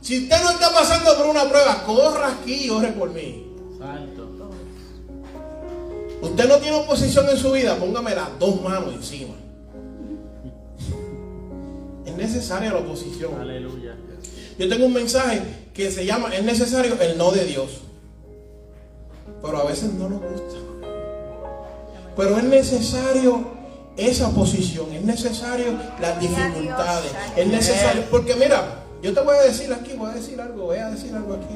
Si 0.00 0.22
usted 0.22 0.42
no 0.42 0.50
está 0.52 0.72
pasando 0.72 1.14
por 1.18 1.26
una 1.26 1.46
prueba, 1.46 1.84
corra 1.84 2.32
aquí 2.32 2.64
y 2.64 2.70
ore 2.70 2.88
por 2.92 3.10
mí. 3.10 3.49
Santo. 3.80 4.50
Usted 6.22 6.48
no 6.48 6.56
tiene 6.58 6.76
oposición 6.76 7.28
en 7.30 7.36
su 7.38 7.50
vida, 7.50 7.76
póngame 7.76 8.14
las 8.14 8.38
dos 8.38 8.60
manos 8.60 8.92
encima. 8.94 9.34
Es 12.04 12.14
necesaria 12.14 12.72
la 12.72 12.80
oposición. 12.80 13.40
Aleluya. 13.40 13.96
Yo 14.58 14.68
tengo 14.68 14.86
un 14.86 14.92
mensaje 14.92 15.40
que 15.72 15.90
se 15.90 16.04
llama, 16.04 16.34
es 16.34 16.44
necesario 16.44 17.00
el 17.00 17.16
no 17.16 17.30
de 17.30 17.46
Dios. 17.46 17.80
Pero 19.40 19.56
a 19.56 19.64
veces 19.64 19.94
no 19.94 20.10
nos 20.10 20.20
gusta. 20.20 20.58
Pero 22.14 22.36
es 22.36 22.44
necesario 22.44 23.60
esa 23.96 24.28
oposición, 24.28 24.92
es 24.92 25.02
necesario 25.02 25.72
las 25.98 26.20
dificultades, 26.20 27.12
es 27.36 27.46
necesario, 27.46 28.02
porque 28.10 28.34
mira, 28.34 28.84
yo 29.02 29.14
te 29.14 29.20
voy 29.20 29.36
a 29.36 29.42
decir 29.42 29.72
aquí, 29.72 29.94
voy 29.94 30.10
a 30.10 30.14
decir 30.14 30.38
algo, 30.38 30.64
voy 30.64 30.76
a 30.76 30.90
decir 30.90 31.14
algo 31.14 31.34
aquí. 31.34 31.54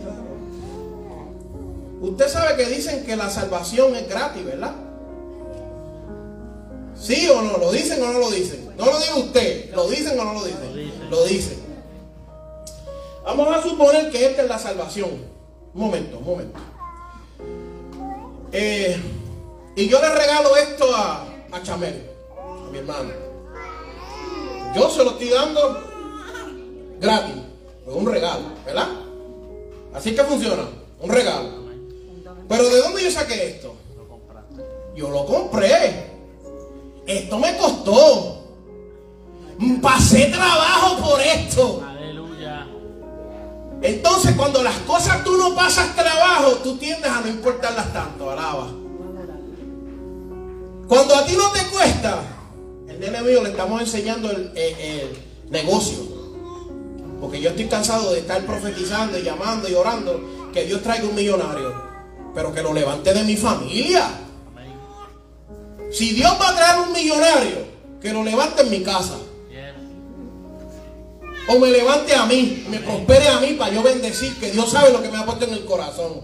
Usted 2.04 2.28
sabe 2.28 2.56
que 2.56 2.66
dicen 2.66 3.02
que 3.06 3.16
la 3.16 3.30
salvación 3.30 3.96
es 3.96 4.06
gratis, 4.06 4.44
¿verdad? 4.44 4.74
¿Sí 7.00 7.26
o 7.30 7.40
no? 7.40 7.56
¿Lo 7.56 7.72
dicen 7.72 8.02
o 8.02 8.12
no 8.12 8.18
lo 8.18 8.30
dicen? 8.30 8.70
No 8.76 8.84
lo 8.84 8.98
dice 8.98 9.14
usted, 9.14 9.74
¿lo 9.74 9.88
dicen 9.88 10.20
o 10.20 10.24
no 10.24 10.34
lo 10.34 10.44
dicen? 10.44 11.10
Lo 11.10 11.24
dicen. 11.24 11.64
Vamos 13.24 13.56
a 13.56 13.62
suponer 13.62 14.10
que 14.10 14.26
esta 14.26 14.42
es 14.42 14.48
la 14.48 14.58
salvación. 14.58 15.12
Un 15.72 15.80
momento, 15.80 16.18
un 16.18 16.24
momento. 16.24 16.60
Eh, 18.52 19.00
y 19.74 19.88
yo 19.88 19.98
le 19.98 20.10
regalo 20.10 20.56
esto 20.56 20.94
a, 20.94 21.26
a 21.52 21.62
Chamel, 21.62 22.06
a 22.38 22.70
mi 22.70 22.78
hermano. 22.78 23.12
Yo 24.76 24.90
se 24.90 25.02
lo 25.04 25.12
estoy 25.12 25.30
dando 25.30 25.82
gratis. 27.00 27.36
Es 27.86 27.94
un 27.94 28.06
regalo, 28.06 28.44
¿verdad? 28.66 28.88
Así 29.94 30.14
que 30.14 30.22
funciona, 30.22 30.68
un 31.00 31.10
regalo. 31.10 31.63
Pero 32.48 32.68
¿de 32.68 32.78
dónde 32.80 33.02
yo 33.04 33.10
saqué 33.10 33.48
esto? 33.50 33.74
Yo 34.94 35.10
lo 35.10 35.26
compré. 35.26 36.12
Esto 37.06 37.38
me 37.38 37.56
costó. 37.56 38.40
Pasé 39.82 40.26
trabajo 40.26 40.96
por 41.02 41.20
esto. 41.20 41.82
Aleluya. 41.86 42.66
Entonces, 43.82 44.34
cuando 44.36 44.62
las 44.62 44.76
cosas 44.80 45.22
tú 45.24 45.36
no 45.36 45.54
pasas 45.54 45.94
trabajo, 45.94 46.52
tú 46.62 46.76
tiendes 46.76 47.10
a 47.10 47.20
no 47.20 47.28
importarlas 47.28 47.92
tanto. 47.92 48.30
Alaba. 48.30 48.68
Cuando 50.88 51.14
a 51.16 51.24
ti 51.24 51.34
no 51.36 51.50
te 51.50 51.60
cuesta, 51.72 52.22
el 52.88 53.00
nene 53.00 53.22
mío 53.22 53.42
le 53.42 53.50
estamos 53.50 53.80
enseñando 53.80 54.30
el, 54.30 54.52
el- 54.54 54.78
el 54.78 55.18
negocio. 55.50 55.98
Porque 57.20 57.40
yo 57.40 57.50
estoy 57.50 57.66
cansado 57.66 58.12
de 58.12 58.20
estar 58.20 58.42
profetizando 58.44 59.18
y 59.18 59.22
llamando 59.22 59.68
y 59.68 59.74
orando 59.74 60.20
que 60.52 60.64
Dios 60.64 60.82
traiga 60.82 61.06
un 61.08 61.14
millonario. 61.14 61.93
Pero 62.34 62.52
que 62.52 62.62
lo 62.62 62.72
levante 62.72 63.12
de 63.14 63.22
mi 63.24 63.36
familia. 63.36 64.08
Si 65.92 66.10
Dios 66.12 66.32
va 66.40 66.48
a 66.50 66.56
traer 66.56 66.80
un 66.80 66.92
millonario, 66.92 67.58
que 68.00 68.12
lo 68.12 68.24
levante 68.24 68.62
en 68.62 68.70
mi 68.70 68.82
casa. 68.82 69.14
O 71.46 71.58
me 71.58 71.70
levante 71.70 72.14
a 72.14 72.26
mí, 72.26 72.64
me 72.68 72.78
prospere 72.80 73.28
a 73.28 73.38
mí 73.38 73.52
para 73.52 73.72
yo 73.72 73.82
bendecir, 73.82 74.34
que 74.40 74.50
Dios 74.50 74.70
sabe 74.70 74.90
lo 74.92 75.02
que 75.02 75.10
me 75.10 75.18
ha 75.18 75.26
puesto 75.26 75.44
en 75.44 75.52
el 75.52 75.64
corazón. 75.64 76.22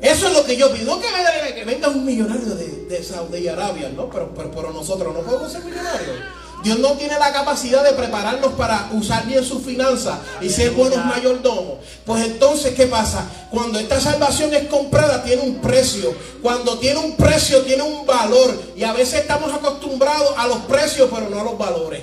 Eso 0.00 0.28
es 0.28 0.32
lo 0.32 0.44
que 0.44 0.56
yo 0.56 0.72
pido. 0.72 0.94
No 0.94 1.00
que, 1.00 1.08
venga- 1.08 1.54
que 1.54 1.64
venga 1.64 1.88
un 1.88 2.04
millonario 2.06 2.54
de, 2.54 2.86
de 2.86 3.02
Saudi 3.02 3.46
Arabia, 3.48 3.90
¿no? 3.94 4.08
Pero, 4.08 4.32
pero, 4.34 4.50
pero 4.50 4.72
nosotros 4.72 5.12
no 5.12 5.20
podemos 5.20 5.52
ser 5.52 5.62
millonarios. 5.64 6.16
Dios 6.62 6.78
no 6.78 6.92
tiene 6.92 7.18
la 7.18 7.32
capacidad 7.32 7.82
de 7.82 7.92
prepararnos 7.92 8.52
para 8.52 8.90
usar 8.92 9.26
bien 9.26 9.44
sus 9.44 9.62
finanzas 9.62 10.18
y 10.40 10.50
ser 10.50 10.72
buenos 10.72 11.04
mayordomos. 11.04 11.78
Pues 12.04 12.24
entonces, 12.24 12.74
¿qué 12.74 12.86
pasa? 12.86 13.26
Cuando 13.50 13.78
esta 13.78 14.00
salvación 14.00 14.52
es 14.54 14.68
comprada, 14.68 15.22
tiene 15.22 15.42
un 15.42 15.56
precio. 15.56 16.14
Cuando 16.42 16.78
tiene 16.78 16.98
un 17.00 17.16
precio, 17.16 17.62
tiene 17.62 17.82
un 17.82 18.04
valor. 18.04 18.60
Y 18.76 18.84
a 18.84 18.92
veces 18.92 19.20
estamos 19.20 19.52
acostumbrados 19.52 20.34
a 20.36 20.46
los 20.48 20.58
precios, 20.58 21.08
pero 21.12 21.30
no 21.30 21.40
a 21.40 21.44
los 21.44 21.58
valores. 21.58 22.02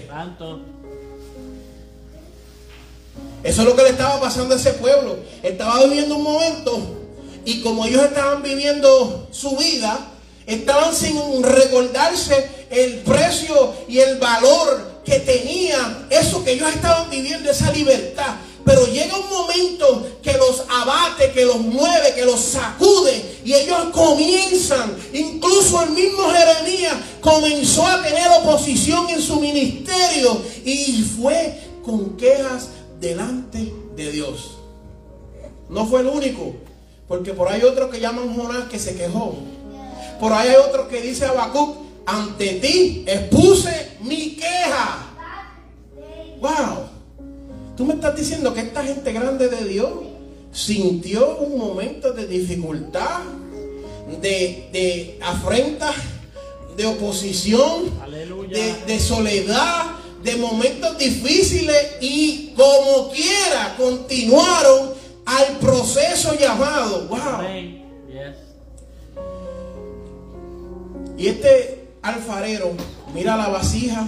Eso 3.43 3.61
es 3.61 3.67
lo 3.67 3.75
que 3.75 3.83
le 3.83 3.89
estaba 3.89 4.19
pasando 4.19 4.55
a 4.55 4.57
ese 4.57 4.73
pueblo. 4.73 5.17
Estaba 5.43 5.83
viviendo 5.85 6.15
un 6.15 6.23
momento 6.23 6.97
y 7.45 7.61
como 7.61 7.85
ellos 7.85 8.03
estaban 8.03 8.43
viviendo 8.43 9.29
su 9.31 9.55
vida, 9.55 9.97
estaban 10.47 10.95
sin 10.95 11.43
recordarse 11.43 12.49
el 12.71 12.99
precio 12.99 13.75
y 13.87 13.99
el 13.99 14.17
valor 14.17 15.01
que 15.05 15.19
tenía 15.19 16.07
eso 16.09 16.43
que 16.43 16.53
ellos 16.53 16.69
estaban 16.73 17.09
viviendo, 17.09 17.51
esa 17.51 17.71
libertad. 17.71 18.37
Pero 18.65 18.85
llega 18.85 19.17
un 19.17 19.29
momento 19.29 20.19
que 20.21 20.33
los 20.33 20.63
abate, 20.69 21.31
que 21.31 21.45
los 21.45 21.59
mueve, 21.59 22.13
que 22.13 22.25
los 22.25 22.41
sacude 22.41 23.39
y 23.45 23.53
ellos 23.53 23.77
comienzan, 23.93 24.93
incluso 25.13 25.83
el 25.83 25.91
mismo 25.91 26.29
Jeremías 26.29 26.95
comenzó 27.21 27.87
a 27.87 28.03
tener 28.03 28.27
oposición 28.41 29.09
en 29.09 29.21
su 29.21 29.39
ministerio 29.39 30.41
y 30.65 31.01
fue 31.01 31.57
con 31.85 32.17
quejas 32.17 32.67
delante 32.99 33.71
de 33.95 34.11
Dios. 34.11 34.57
No 35.69 35.85
fue 35.85 36.01
el 36.01 36.07
único, 36.07 36.53
porque 37.07 37.33
por 37.33 37.47
ahí 37.47 37.63
otro 37.63 37.89
que 37.89 38.01
llaman 38.01 38.35
Jonás 38.35 38.67
que 38.69 38.79
se 38.79 38.95
quejó. 38.95 39.37
Por 40.19 40.33
ahí 40.33 40.49
hay 40.49 40.55
otro 40.55 40.87
que 40.87 41.01
dice 41.01 41.25
Habacuc, 41.25 41.77
ante 42.05 42.53
ti 42.53 43.03
expuse 43.05 43.97
mi 44.01 44.35
queja. 44.35 45.07
Wow. 46.39 46.87
Tú 47.75 47.85
me 47.85 47.93
estás 47.93 48.15
diciendo 48.15 48.53
que 48.53 48.61
esta 48.61 48.83
gente 48.83 49.11
grande 49.13 49.49
de 49.49 49.65
Dios 49.65 49.89
sintió 50.51 51.37
un 51.37 51.59
momento 51.59 52.11
de 52.11 52.25
dificultad, 52.25 53.21
de, 54.21 54.69
de 54.71 55.19
afrenta, 55.21 55.93
de 56.75 56.85
oposición, 56.85 57.91
de, 58.49 58.73
de 58.85 58.99
soledad, 58.99 59.91
de 60.23 60.35
momentos 60.37 60.97
difíciles 60.97 61.97
y 62.01 62.53
como 62.55 63.11
quiera 63.11 63.75
continuaron 63.77 64.93
al 65.25 65.57
proceso 65.57 66.35
llamado. 66.35 67.07
Wow. 67.07 67.76
Y 71.17 71.27
este 71.27 71.87
alfarero 72.03 72.73
mira 73.13 73.35
la 73.35 73.49
vasija, 73.49 74.07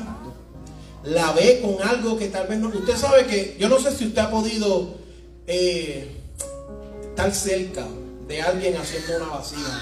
la 1.04 1.32
ve 1.32 1.62
con 1.62 1.88
algo 1.88 2.18
que 2.18 2.28
tal 2.28 2.48
vez 2.48 2.60
no. 2.60 2.68
Usted 2.68 2.96
sabe 2.96 3.26
que 3.26 3.58
yo 3.60 3.68
no 3.68 3.80
sé 3.80 3.92
si 3.96 4.06
usted 4.06 4.22
ha 4.22 4.30
podido 4.30 4.96
eh, 5.48 6.08
estar 7.10 7.34
cerca 7.34 7.86
de 8.28 8.42
alguien 8.42 8.78
haciendo 8.78 9.18
una 9.18 9.38
vasija. 9.38 9.80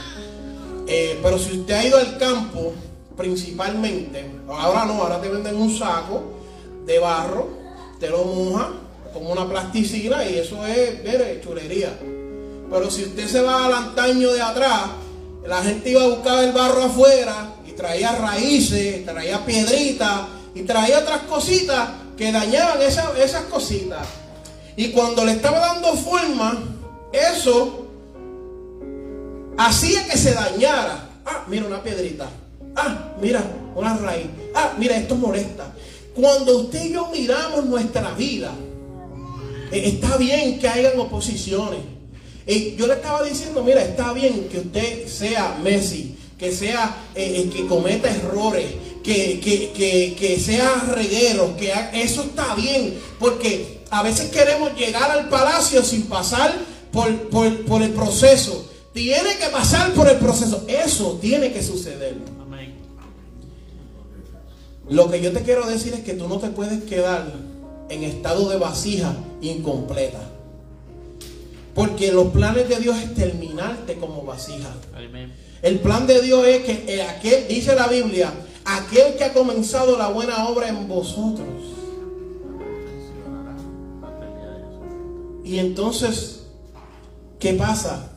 Eh, 0.88 1.20
pero 1.22 1.38
si 1.38 1.60
usted 1.60 1.74
ha 1.74 1.86
ido 1.86 1.98
al 1.98 2.18
campo, 2.18 2.74
principalmente, 3.18 4.26
ahora 4.48 4.86
no, 4.86 5.02
ahora 5.02 5.20
te 5.22 5.28
venden 5.28 5.56
un 5.58 5.78
saco 5.78 6.24
de 6.86 6.98
barro, 7.00 7.50
te 8.00 8.10
lo 8.10 8.24
moja 8.24 8.72
como 9.14 9.32
una 9.32 9.50
plasticina 9.50 10.24
y 10.26 10.38
eso 10.38 10.66
es, 10.66 11.04
mire, 11.04 11.42
chulería. 11.44 11.98
Pero 12.70 12.90
si 12.90 13.04
usted 13.04 13.28
se 13.28 13.42
va 13.42 13.66
al 13.66 13.74
antaño 13.74 14.32
de 14.32 14.42
atrás, 14.42 14.84
la 15.48 15.64
gente 15.64 15.90
iba 15.92 16.04
a 16.04 16.08
buscar 16.08 16.44
el 16.44 16.52
barro 16.52 16.84
afuera 16.84 17.54
y 17.68 17.72
traía 17.72 18.12
raíces, 18.14 19.06
traía 19.06 19.46
piedritas 19.46 20.22
y 20.54 20.62
traía 20.64 21.00
otras 21.00 21.22
cositas 21.24 21.90
que 22.18 22.32
dañaban 22.32 22.82
esa- 22.82 23.14
esas 23.18 23.44
cositas. 23.44 24.06
Y 24.76 24.90
cuando 24.92 25.24
le 25.26 25.32
estaba 25.34 25.60
dando 25.60 25.94
forma, 25.96 26.64
eso 27.14 27.86
hacía 29.58 30.06
que 30.06 30.18
se 30.18 30.34
dañara. 30.34 31.10
Ah, 31.26 31.44
mira 31.48 31.66
una 31.66 31.82
piedrita. 31.82 32.28
Ah, 32.76 33.14
mira 33.22 33.44
una 33.76 33.98
raíz. 33.98 34.28
Ah, 34.54 34.74
mira, 34.78 34.96
esto 34.98 35.16
molesta. 35.16 35.74
Cuando 36.16 36.58
usted 36.58 36.86
y 36.86 36.94
yo 36.94 37.08
miramos 37.12 37.66
nuestra 37.66 38.12
vida, 38.12 38.52
eh, 39.72 39.82
está 39.86 40.18
bien 40.18 40.60
que 40.60 40.68
hayan 40.68 41.00
oposiciones. 41.00 41.80
Eh, 42.48 42.76
yo 42.78 42.88
le 42.88 42.94
estaba 42.94 43.24
diciendo, 43.24 43.62
mira, 43.64 43.82
está 43.84 44.14
bien 44.14 44.48
que 44.50 44.60
usted 44.60 45.08
sea 45.08 45.60
Messi, 45.62 46.16
que 46.38 46.52
sea 46.54 46.96
eh, 47.14 47.44
eh, 47.46 47.50
que 47.54 47.68
cometa 47.68 48.10
errores, 48.10 48.68
que, 49.04 49.40
que, 49.42 49.72
que, 49.76 50.16
que 50.18 50.40
sea 50.40 50.74
reguero, 50.96 51.56
que 51.58 51.74
ha- 51.74 51.92
eso 51.92 52.22
está 52.24 52.56
bien, 52.56 52.98
porque 53.20 53.80
a 53.90 54.02
veces 54.04 54.30
queremos 54.32 54.74
llegar 54.78 55.12
al 55.12 55.28
palacio 55.30 55.84
sin 55.84 56.04
pasar 56.04 56.54
por, 56.92 57.14
por, 57.30 57.66
por 57.66 57.82
el 57.84 57.92
proceso. 57.92 58.66
Tiene 58.94 59.38
que 59.38 59.48
pasar 59.52 59.94
por 59.94 60.10
el 60.10 60.18
proceso. 60.18 60.64
Eso 60.68 61.20
tiene 61.22 61.52
que 61.52 61.62
suceder. 61.62 62.18
Amén. 62.42 62.76
Lo 64.90 65.10
que 65.12 65.22
yo 65.22 65.32
te 65.34 65.42
quiero 65.44 65.68
decir 65.68 65.94
es 65.94 66.00
que 66.02 66.14
tú 66.14 66.28
no 66.28 66.40
te 66.40 66.48
puedes 66.50 66.84
quedar 66.84 67.32
en 67.90 68.04
estado 68.04 68.50
de 68.50 68.58
vasija 68.58 69.16
incompleta. 69.42 70.27
Porque 71.78 72.12
los 72.12 72.30
planes 72.30 72.68
de 72.68 72.78
Dios 72.78 72.98
es 72.98 73.14
terminarte 73.14 73.98
como 73.98 74.24
vasija. 74.24 74.74
El 75.62 75.80
plan 75.80 76.08
de 76.08 76.24
Dios 76.24 76.48
es 76.48 76.64
que 76.64 76.86
eh, 76.88 77.04
aquel, 77.04 77.48
dice 77.48 77.76
la 77.76 77.88
Biblia, 77.88 78.34
aquel 78.66 79.16
que 79.16 79.24
ha 79.24 79.32
comenzado 79.32 79.96
la 79.96 80.08
buena 80.08 80.48
obra 80.48 80.70
en 80.70 80.88
vosotros, 80.88 81.48
Y 85.44 85.60
entonces, 85.60 86.42
¿qué 87.40 87.54
pasa? 87.54 88.12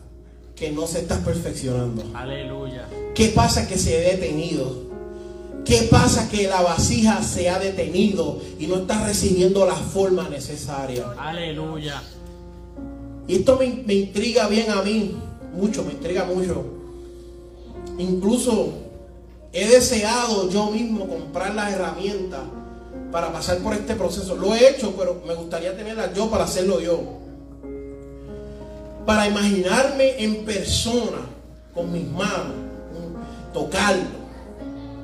Que 0.57 0.73
no 0.73 0.89
se 0.89 0.99
está 0.99 1.19
perfeccionando. 1.19 2.03
Aleluya. 2.13 2.89
¿Qué 3.15 3.29
pasa 3.29 3.69
que 3.69 3.79
se 3.79 3.97
ha 3.99 4.11
detenido? 4.11 4.91
¿Qué 5.65 5.87
pasa 5.89 6.29
que 6.29 6.49
la 6.49 6.61
vasija 6.63 7.23
se 7.23 7.49
ha 7.49 7.61
detenido 7.61 8.41
y 8.59 8.67
no 8.67 8.79
está 8.79 9.07
recibiendo 9.07 9.65
la 9.65 9.77
forma 9.77 10.29
necesaria? 10.29 11.15
Aleluya. 11.17 12.03
Y 13.27 13.37
esto 13.37 13.57
me, 13.59 13.83
me 13.87 13.95
intriga 13.95 14.49
bien 14.49 14.71
a 14.71 14.83
mí, 14.83 15.17
mucho, 15.55 15.85
me 15.85 15.93
intriga 15.93 16.25
mucho. 16.25 16.65
Incluso 17.99 18.73
he 19.53 19.69
deseado 19.69 20.49
yo 20.49 20.71
mismo 20.71 21.09
comprar 21.09 21.55
las 21.55 21.73
herramientas 21.73 22.41
para 23.11 23.33
pasar 23.33 23.59
por 23.59 23.75
este 23.75 23.95
proceso. 23.95 24.37
Lo 24.37 24.55
he 24.55 24.71
hecho, 24.71 24.95
pero 24.97 25.23
me 25.27 25.35
gustaría 25.35 25.77
tenerlas 25.77 26.15
yo 26.15 26.31
para 26.31 26.45
hacerlo 26.45 26.81
yo. 26.81 27.01
Para 29.05 29.27
imaginarme 29.27 30.23
en 30.23 30.45
persona, 30.45 31.19
con 31.75 31.93
mis 31.93 32.07
manos, 32.09 32.55
tocarlo. 33.53 34.21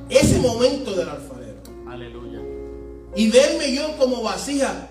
Ese 0.08 0.38
momento 0.38 0.92
del 0.92 1.08
alfarero. 1.08 1.58
Aleluya. 1.88 2.40
Y 3.16 3.28
verme 3.30 3.74
yo 3.74 3.96
como 3.98 4.22
vasija. 4.22 4.90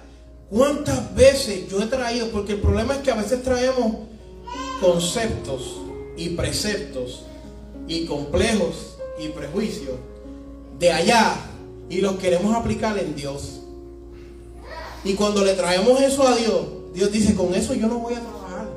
¿Cuántas 0.50 1.14
veces 1.16 1.68
yo 1.70 1.82
he 1.82 1.88
traído? 1.88 2.30
Porque 2.30 2.54
el 2.54 2.62
problema 2.62 2.96
es 2.96 3.00
que 3.00 3.12
a 3.12 3.16
veces 3.16 3.44
traemos 3.44 3.96
conceptos 4.80 5.82
y 6.18 6.30
preceptos 6.30 7.24
y 7.88 8.06
complejos 8.06 8.98
y 9.20 9.30
prejuicios 9.30 9.96
de 10.80 10.92
allá 10.92 11.36
y 11.90 12.02
los 12.02 12.16
queremos 12.18 12.56
aplicar 12.56 12.98
en 12.98 13.16
Dios. 13.16 13.62
Y 15.04 15.14
cuando 15.14 15.44
le 15.44 15.54
traemos 15.54 16.02
eso 16.02 16.28
a 16.28 16.36
Dios, 16.36 16.66
Dios 16.94 17.12
dice, 17.12 17.36
con 17.36 17.54
eso 17.54 17.74
yo 17.74 17.88
no 17.88 18.00
voy 18.00 18.16
a 18.16 18.20
trabajar. 18.20 18.68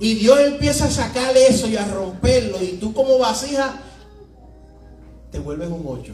Y 0.00 0.14
Dios 0.14 0.40
empieza 0.40 0.86
a 0.86 0.90
sacar 0.90 1.36
eso 1.36 1.68
y 1.68 1.76
a 1.76 1.86
romperlo. 1.86 2.60
Y 2.60 2.78
tú 2.80 2.92
como 2.92 3.18
vasija 3.18 3.80
te 5.30 5.38
vuelves 5.38 5.68
un 5.68 5.84
ocho. 5.86 6.12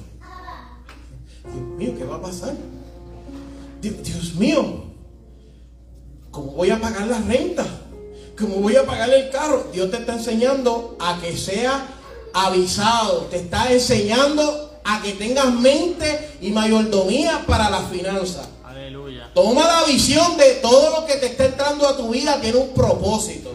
Dios 1.44 1.66
mío, 1.78 1.94
¿qué 1.96 2.04
va 2.04 2.16
a 2.16 2.22
pasar? 2.22 2.54
Dios, 3.80 4.34
mío, 4.34 4.84
¿cómo 6.30 6.52
voy 6.52 6.70
a 6.70 6.80
pagar 6.80 7.06
la 7.06 7.20
renta? 7.20 7.64
¿Cómo 8.36 8.56
voy 8.56 8.76
a 8.76 8.84
pagar 8.84 9.10
el 9.10 9.30
carro? 9.30 9.68
Dios 9.72 9.90
te 9.90 9.98
está 9.98 10.14
enseñando 10.14 10.96
a 11.00 11.20
que 11.20 11.36
sea 11.36 11.86
avisado. 12.32 13.22
Te 13.30 13.38
está 13.38 13.72
enseñando 13.72 14.80
a 14.84 15.00
que 15.02 15.12
tengas 15.12 15.52
mente 15.52 16.36
y 16.40 16.50
mayordomía 16.50 17.44
para 17.46 17.70
las 17.70 17.88
finanzas. 17.88 18.48
Aleluya. 18.64 19.30
Toma 19.34 19.66
la 19.66 19.84
visión 19.84 20.36
de 20.36 20.54
todo 20.54 21.00
lo 21.00 21.06
que 21.06 21.16
te 21.16 21.26
está 21.26 21.46
entrando 21.46 21.86
a 21.88 21.96
tu 21.96 22.10
vida, 22.10 22.40
tiene 22.40 22.58
un 22.58 22.74
propósito. 22.74 23.52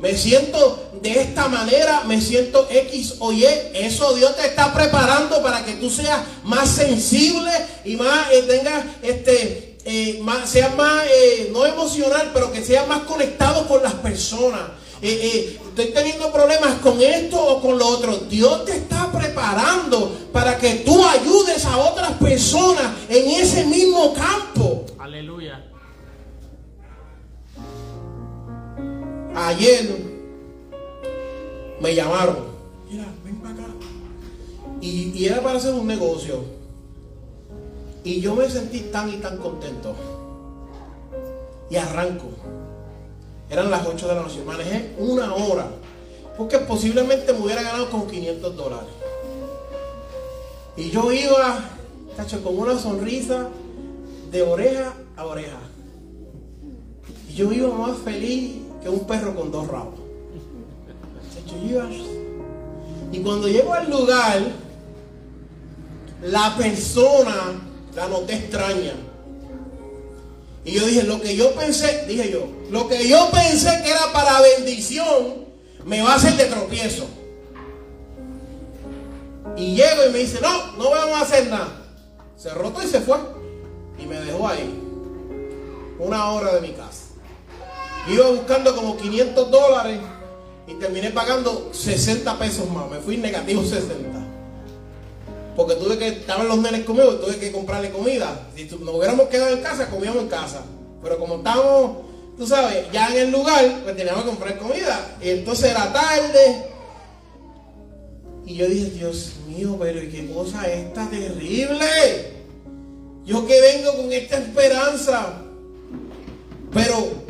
Me 0.00 0.16
siento 0.16 0.90
de 1.02 1.20
esta 1.20 1.48
manera, 1.48 2.02
me 2.06 2.20
siento 2.20 2.66
X 2.70 3.16
o 3.18 3.32
Y. 3.32 3.44
Eso 3.74 4.14
Dios 4.14 4.34
te 4.36 4.46
está 4.46 4.72
preparando 4.72 5.42
para 5.42 5.64
que 5.64 5.74
tú 5.74 5.90
seas 5.90 6.20
más 6.44 6.68
sensible 6.68 7.50
y 7.84 7.96
más 7.96 8.30
eh, 8.32 8.42
tengas 8.42 8.84
este 9.02 9.70
eh, 9.84 10.20
más, 10.22 10.48
seas 10.48 10.76
más 10.76 11.04
eh, 11.06 11.50
no 11.52 11.64
emocional, 11.64 12.30
pero 12.34 12.52
que 12.52 12.62
seas 12.62 12.86
más 12.86 13.00
conectado 13.00 13.66
con 13.66 13.82
las 13.82 13.94
personas. 13.94 14.62
Eh, 15.02 15.58
estoy 15.68 15.86
teniendo 15.86 16.30
problemas 16.30 16.74
con 16.80 17.00
esto 17.00 17.42
o 17.42 17.62
con 17.62 17.78
lo 17.78 17.86
otro. 17.86 18.16
Dios 18.28 18.66
te 18.66 18.72
está 18.76 19.10
preparando 19.10 20.28
para 20.32 20.58
que 20.58 20.76
tú 20.76 21.02
ayudes 21.06 21.64
a 21.64 21.78
otras 21.78 22.12
personas 22.12 22.86
en 23.08 23.30
ese 23.30 23.64
mismo 23.64 24.12
campo. 24.12 24.84
Aleluya. 24.98 25.69
Ayer 29.34 29.88
me 31.80 31.94
llamaron. 31.94 32.36
Mira, 32.90 33.06
ven 33.24 33.36
para 33.36 33.54
acá. 33.54 33.66
Y, 34.80 35.12
y 35.14 35.26
era 35.26 35.40
para 35.40 35.58
hacer 35.58 35.74
un 35.74 35.86
negocio. 35.86 36.42
Y 38.02 38.20
yo 38.20 38.34
me 38.34 38.48
sentí 38.48 38.80
tan 38.92 39.10
y 39.10 39.16
tan 39.18 39.36
contento. 39.38 39.94
Y 41.68 41.76
arranco. 41.76 42.26
Eran 43.48 43.70
las 43.70 43.86
8 43.86 44.08
de 44.08 44.14
la 44.14 44.22
noche. 44.22 44.42
Manejé 44.44 44.94
una 44.98 45.34
hora. 45.34 45.68
Porque 46.36 46.58
posiblemente 46.58 47.32
me 47.32 47.40
hubiera 47.40 47.62
ganado 47.62 47.90
con 47.90 48.06
500 48.06 48.56
dólares. 48.56 48.88
Y 50.76 50.90
yo 50.90 51.12
iba, 51.12 51.60
cacho, 52.16 52.42
con 52.42 52.58
una 52.58 52.78
sonrisa 52.78 53.48
de 54.30 54.42
oreja 54.42 54.94
a 55.16 55.26
oreja. 55.26 55.58
Y 57.28 57.34
yo 57.34 57.52
iba 57.52 57.68
más 57.68 57.98
feliz 57.98 58.69
que 58.82 58.88
un 58.88 59.06
perro 59.06 59.34
con 59.34 59.50
dos 59.50 59.68
rabos. 59.68 60.00
Y 63.12 63.18
cuando 63.20 63.48
llego 63.48 63.74
al 63.74 63.90
lugar, 63.90 64.40
la 66.22 66.56
persona 66.56 67.60
la 67.94 68.08
noté 68.08 68.34
extraña. 68.34 68.94
Y 70.64 70.72
yo 70.72 70.86
dije, 70.86 71.02
lo 71.04 71.20
que 71.20 71.36
yo 71.36 71.54
pensé, 71.54 72.04
dije 72.06 72.30
yo, 72.30 72.46
lo 72.70 72.86
que 72.86 73.08
yo 73.08 73.30
pensé 73.30 73.82
que 73.82 73.90
era 73.90 74.12
para 74.12 74.40
bendición, 74.40 75.46
me 75.84 76.02
va 76.02 76.12
a 76.12 76.16
hacer 76.16 76.36
de 76.36 76.44
tropiezo. 76.44 77.06
Y 79.56 79.74
llego 79.74 80.06
y 80.08 80.12
me 80.12 80.18
dice, 80.18 80.38
no, 80.40 80.76
no 80.76 80.90
vamos 80.90 81.18
a 81.18 81.22
hacer 81.22 81.48
nada. 81.48 81.82
Se 82.36 82.50
rotó 82.50 82.82
y 82.82 82.86
se 82.86 83.00
fue. 83.00 83.18
Y 83.98 84.06
me 84.06 84.20
dejó 84.20 84.48
ahí. 84.48 84.78
Una 85.98 86.30
hora 86.30 86.54
de 86.54 86.60
mi 86.60 86.72
casa. 86.72 87.09
Iba 88.08 88.30
buscando 88.30 88.74
como 88.74 88.96
500 88.96 89.50
dólares 89.50 90.00
y 90.66 90.74
terminé 90.74 91.10
pagando 91.10 91.70
60 91.72 92.38
pesos 92.38 92.68
más. 92.70 92.88
Me 92.90 92.98
fui 92.98 93.16
negativo 93.16 93.62
60. 93.62 94.20
Porque 95.56 95.74
tuve 95.74 95.98
que, 95.98 96.08
estaban 96.08 96.48
los 96.48 96.58
nenes 96.58 96.84
conmigo, 96.84 97.16
tuve 97.16 97.36
que 97.38 97.52
comprarle 97.52 97.90
comida. 97.90 98.48
Si 98.54 98.64
nos 98.64 98.94
hubiéramos 98.94 99.28
quedado 99.28 99.54
en 99.54 99.62
casa, 99.62 99.90
comíamos 99.90 100.22
en 100.22 100.28
casa. 100.28 100.62
Pero 101.02 101.18
como 101.18 101.36
estábamos, 101.36 101.98
tú 102.38 102.46
sabes, 102.46 102.90
ya 102.92 103.08
en 103.10 103.26
el 103.26 103.30
lugar, 103.30 103.80
pues 103.82 103.96
teníamos 103.96 104.22
que 104.22 104.30
comprar 104.30 104.58
comida. 104.58 105.18
Y 105.20 105.30
entonces 105.30 105.70
era 105.70 105.92
tarde. 105.92 106.66
Y 108.46 108.54
yo 108.54 108.66
dije, 108.66 108.90
Dios 108.90 109.32
mío, 109.48 109.76
pero 109.78 110.00
qué 110.00 110.30
cosa 110.32 110.66
esta 110.66 111.08
terrible. 111.10 112.40
Yo 113.24 113.46
que 113.46 113.60
vengo 113.60 113.96
con 113.96 114.12
esta 114.12 114.38
esperanza. 114.38 115.42
Pero 116.72 117.29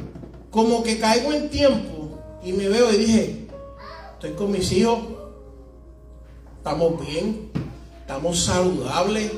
como 0.50 0.82
que 0.82 0.98
caigo 0.98 1.32
en 1.32 1.48
tiempo 1.48 2.18
y 2.42 2.52
me 2.52 2.68
veo 2.68 2.92
y 2.92 2.96
dije, 2.96 3.46
estoy 4.14 4.32
con 4.32 4.50
mis 4.50 4.70
hijos, 4.72 4.98
estamos 6.58 7.06
bien, 7.06 7.50
estamos 8.00 8.44
saludables, 8.44 9.30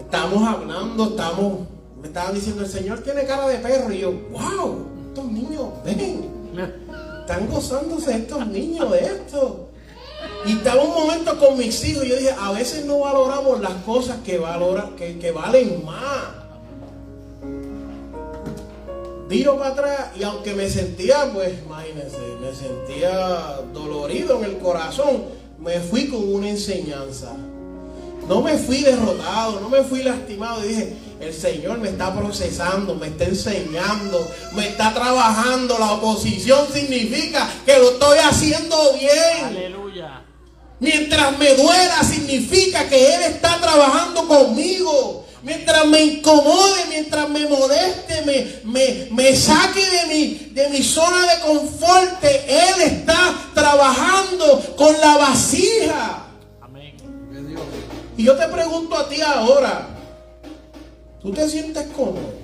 estamos 0.00 0.46
hablando, 0.46 1.04
estamos, 1.06 1.60
me 2.00 2.08
estaban 2.08 2.34
diciendo, 2.34 2.62
el 2.62 2.68
Señor 2.68 3.00
tiene 3.00 3.24
cara 3.24 3.48
de 3.48 3.58
perro 3.58 3.92
y 3.92 4.00
yo, 4.00 4.12
wow, 4.30 4.86
estos 5.08 5.32
niños 5.32 5.68
ven, 5.84 6.30
están 7.20 7.48
gozándose 7.48 8.16
estos 8.16 8.46
niños 8.46 8.90
de 8.90 9.00
esto. 9.00 9.62
Y 10.44 10.52
estaba 10.52 10.82
un 10.82 10.94
momento 10.94 11.38
con 11.38 11.58
mis 11.58 11.84
hijos. 11.84 12.04
Y 12.04 12.08
yo 12.08 12.16
dije, 12.16 12.34
a 12.38 12.52
veces 12.52 12.84
no 12.84 13.00
valoramos 13.00 13.60
las 13.60 13.74
cosas 13.84 14.18
que, 14.24 14.38
valora, 14.38 14.90
que, 14.96 15.18
que 15.18 15.32
valen 15.32 15.84
más. 15.84 16.45
Viro 19.28 19.58
para 19.58 19.70
atrás 19.70 20.10
y 20.18 20.22
aunque 20.22 20.54
me 20.54 20.70
sentía, 20.70 21.30
pues 21.32 21.52
imagínense, 21.64 22.18
me 22.40 22.54
sentía 22.54 23.60
dolorido 23.72 24.38
en 24.38 24.44
el 24.44 24.58
corazón, 24.58 25.24
me 25.58 25.80
fui 25.80 26.06
con 26.08 26.32
una 26.32 26.50
enseñanza. 26.50 27.32
No 28.28 28.40
me 28.40 28.56
fui 28.56 28.82
derrotado, 28.82 29.60
no 29.60 29.68
me 29.68 29.82
fui 29.82 30.02
lastimado. 30.02 30.64
Y 30.64 30.68
dije, 30.68 30.96
el 31.20 31.32
Señor 31.32 31.78
me 31.78 31.90
está 31.90 32.14
procesando, 32.14 32.94
me 32.94 33.08
está 33.08 33.24
enseñando, 33.24 34.26
me 34.52 34.68
está 34.68 34.92
trabajando. 34.92 35.78
La 35.78 35.92
oposición 35.92 36.66
significa 36.72 37.48
que 37.64 37.78
lo 37.78 37.92
estoy 37.92 38.18
haciendo 38.18 38.76
bien. 38.94 39.44
Aleluya. 39.44 40.22
Mientras 40.80 41.38
me 41.38 41.54
duela 41.54 42.02
significa 42.02 42.88
que 42.88 43.14
Él 43.14 43.22
está 43.22 43.60
trabajando 43.60 44.26
conmigo. 44.26 45.25
Mientras 45.42 45.86
me 45.86 46.02
incomode, 46.02 46.86
mientras 46.88 47.28
me 47.28 47.46
modeste, 47.46 48.22
me, 48.22 48.60
me, 48.64 49.08
me 49.12 49.36
saque 49.36 49.80
de 49.80 50.06
mi, 50.14 50.34
de 50.52 50.68
mi 50.70 50.82
zona 50.82 51.34
de 51.34 51.40
confort, 51.40 52.24
Él 52.24 52.82
está 52.82 53.34
trabajando 53.54 54.74
con 54.76 54.98
la 55.00 55.16
vasija. 55.18 56.26
Amén. 56.60 56.96
Y 58.16 58.24
yo 58.24 58.36
te 58.36 58.48
pregunto 58.48 58.96
a 58.96 59.08
ti 59.08 59.20
ahora, 59.20 59.88
¿tú 61.22 61.32
te 61.32 61.48
sientes 61.48 61.86
cómodo? 61.94 62.34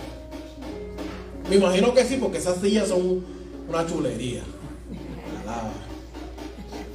Me 1.48 1.56
imagino 1.56 1.92
que 1.92 2.04
sí, 2.04 2.16
porque 2.16 2.38
esas 2.38 2.60
sillas 2.60 2.88
son 2.88 3.24
una 3.68 3.86
chulería. 3.86 4.42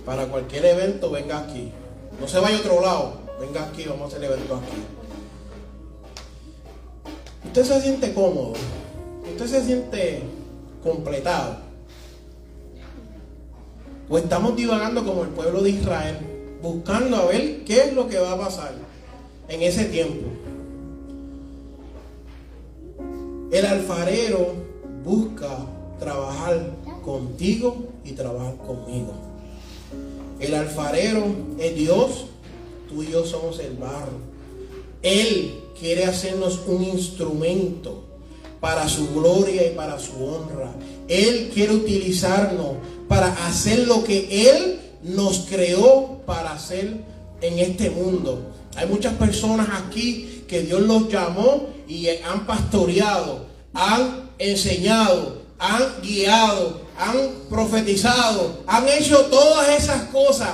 Para 0.05 0.25
cualquier 0.27 0.65
evento, 0.65 1.11
venga 1.11 1.39
aquí. 1.39 1.71
No 2.19 2.27
se 2.27 2.39
vaya 2.39 2.57
a 2.57 2.59
otro 2.61 2.81
lado. 2.81 3.21
Venga 3.39 3.63
aquí, 3.65 3.83
vamos 3.83 4.03
a 4.03 4.07
hacer 4.07 4.23
el 4.23 4.31
evento 4.33 4.55
aquí. 4.55 4.96
¿Usted 7.47 7.63
se 7.63 7.81
siente 7.81 8.13
cómodo? 8.13 8.53
usted 9.31 9.47
se 9.47 9.65
siente 9.65 10.21
completado. 10.83 11.57
O 14.09 14.17
estamos 14.17 14.55
divagando 14.55 15.05
como 15.05 15.23
el 15.23 15.29
pueblo 15.29 15.61
de 15.61 15.71
Israel, 15.71 16.17
buscando 16.61 17.17
a 17.17 17.25
ver 17.25 17.63
qué 17.65 17.83
es 17.83 17.93
lo 17.93 18.07
que 18.07 18.19
va 18.19 18.33
a 18.33 18.37
pasar 18.37 18.73
en 19.47 19.61
ese 19.61 19.85
tiempo. 19.85 20.27
El 23.51 23.65
alfarero 23.65 24.53
busca 25.03 25.65
trabajar 25.99 26.71
contigo 27.03 27.87
y 28.03 28.11
trabajar 28.11 28.55
conmigo. 28.57 29.13
El 30.39 30.53
alfarero 30.53 31.25
es 31.57 31.75
Dios, 31.75 32.25
tú 32.89 33.03
y 33.03 33.11
yo 33.11 33.25
somos 33.25 33.59
el 33.59 33.77
barro. 33.77 34.17
Él 35.01 35.66
quiere 35.79 36.05
hacernos 36.05 36.61
un 36.67 36.83
instrumento 36.83 38.03
para 38.59 38.87
su 38.89 39.13
gloria 39.13 39.67
y 39.67 39.75
para 39.75 39.99
su 39.99 40.23
honra. 40.23 40.73
Él 41.07 41.51
quiere 41.53 41.73
utilizarnos 41.73 42.77
para 43.07 43.27
hacer 43.47 43.87
lo 43.87 44.03
que 44.03 44.49
Él 44.49 44.79
nos 45.03 45.45
creó 45.49 46.21
para 46.25 46.53
hacer 46.53 46.97
en 47.41 47.59
este 47.59 47.89
mundo. 47.89 48.51
Hay 48.75 48.87
muchas 48.87 49.13
personas 49.13 49.67
aquí 49.85 50.43
que 50.47 50.61
Dios 50.61 50.81
los 50.81 51.09
llamó 51.09 51.69
y 51.87 52.07
han 52.09 52.45
pastoreado, 52.45 53.45
han 53.73 54.29
enseñado, 54.37 55.41
han 55.59 56.01
guiado, 56.01 56.81
han 56.97 57.17
profetizado, 57.49 58.63
han 58.67 58.87
hecho 58.89 59.25
todas 59.25 59.69
esas 59.69 60.03
cosas. 60.03 60.49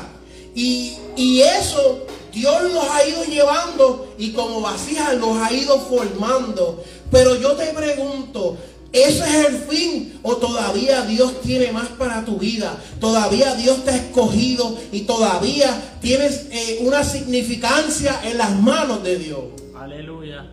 Y, 0.56 0.96
y 1.16 1.42
eso 1.42 2.06
Dios 2.34 2.64
los 2.64 2.84
ha 2.90 3.08
ido 3.08 3.24
llevando 3.26 4.14
y 4.18 4.32
como 4.32 4.62
vasijas 4.62 5.16
los 5.16 5.38
ha 5.38 5.54
ido 5.54 5.80
formando. 5.80 6.84
Pero 7.12 7.36
yo 7.36 7.52
te 7.54 7.68
pregunto, 7.68 8.58
¿Eso 8.94 9.26
es 9.26 9.48
el 9.48 9.56
fin? 9.56 10.20
¿O 10.22 10.38
todavía 10.38 11.02
Dios 11.02 11.42
tiene 11.42 11.72
más 11.72 11.88
para 11.90 12.24
tu 12.24 12.38
vida? 12.38 12.78
¿Todavía 13.00 13.56
Dios 13.56 13.84
te 13.84 13.90
ha 13.90 13.96
escogido 13.96 14.78
y 14.92 15.02
todavía 15.02 15.98
tienes 16.00 16.46
eh, 16.52 16.78
una 16.82 17.04
significancia 17.04 18.22
en 18.24 18.38
las 18.38 18.52
manos 18.62 19.04
de 19.04 19.18
Dios? 19.18 19.46
Aleluya. 19.76 20.46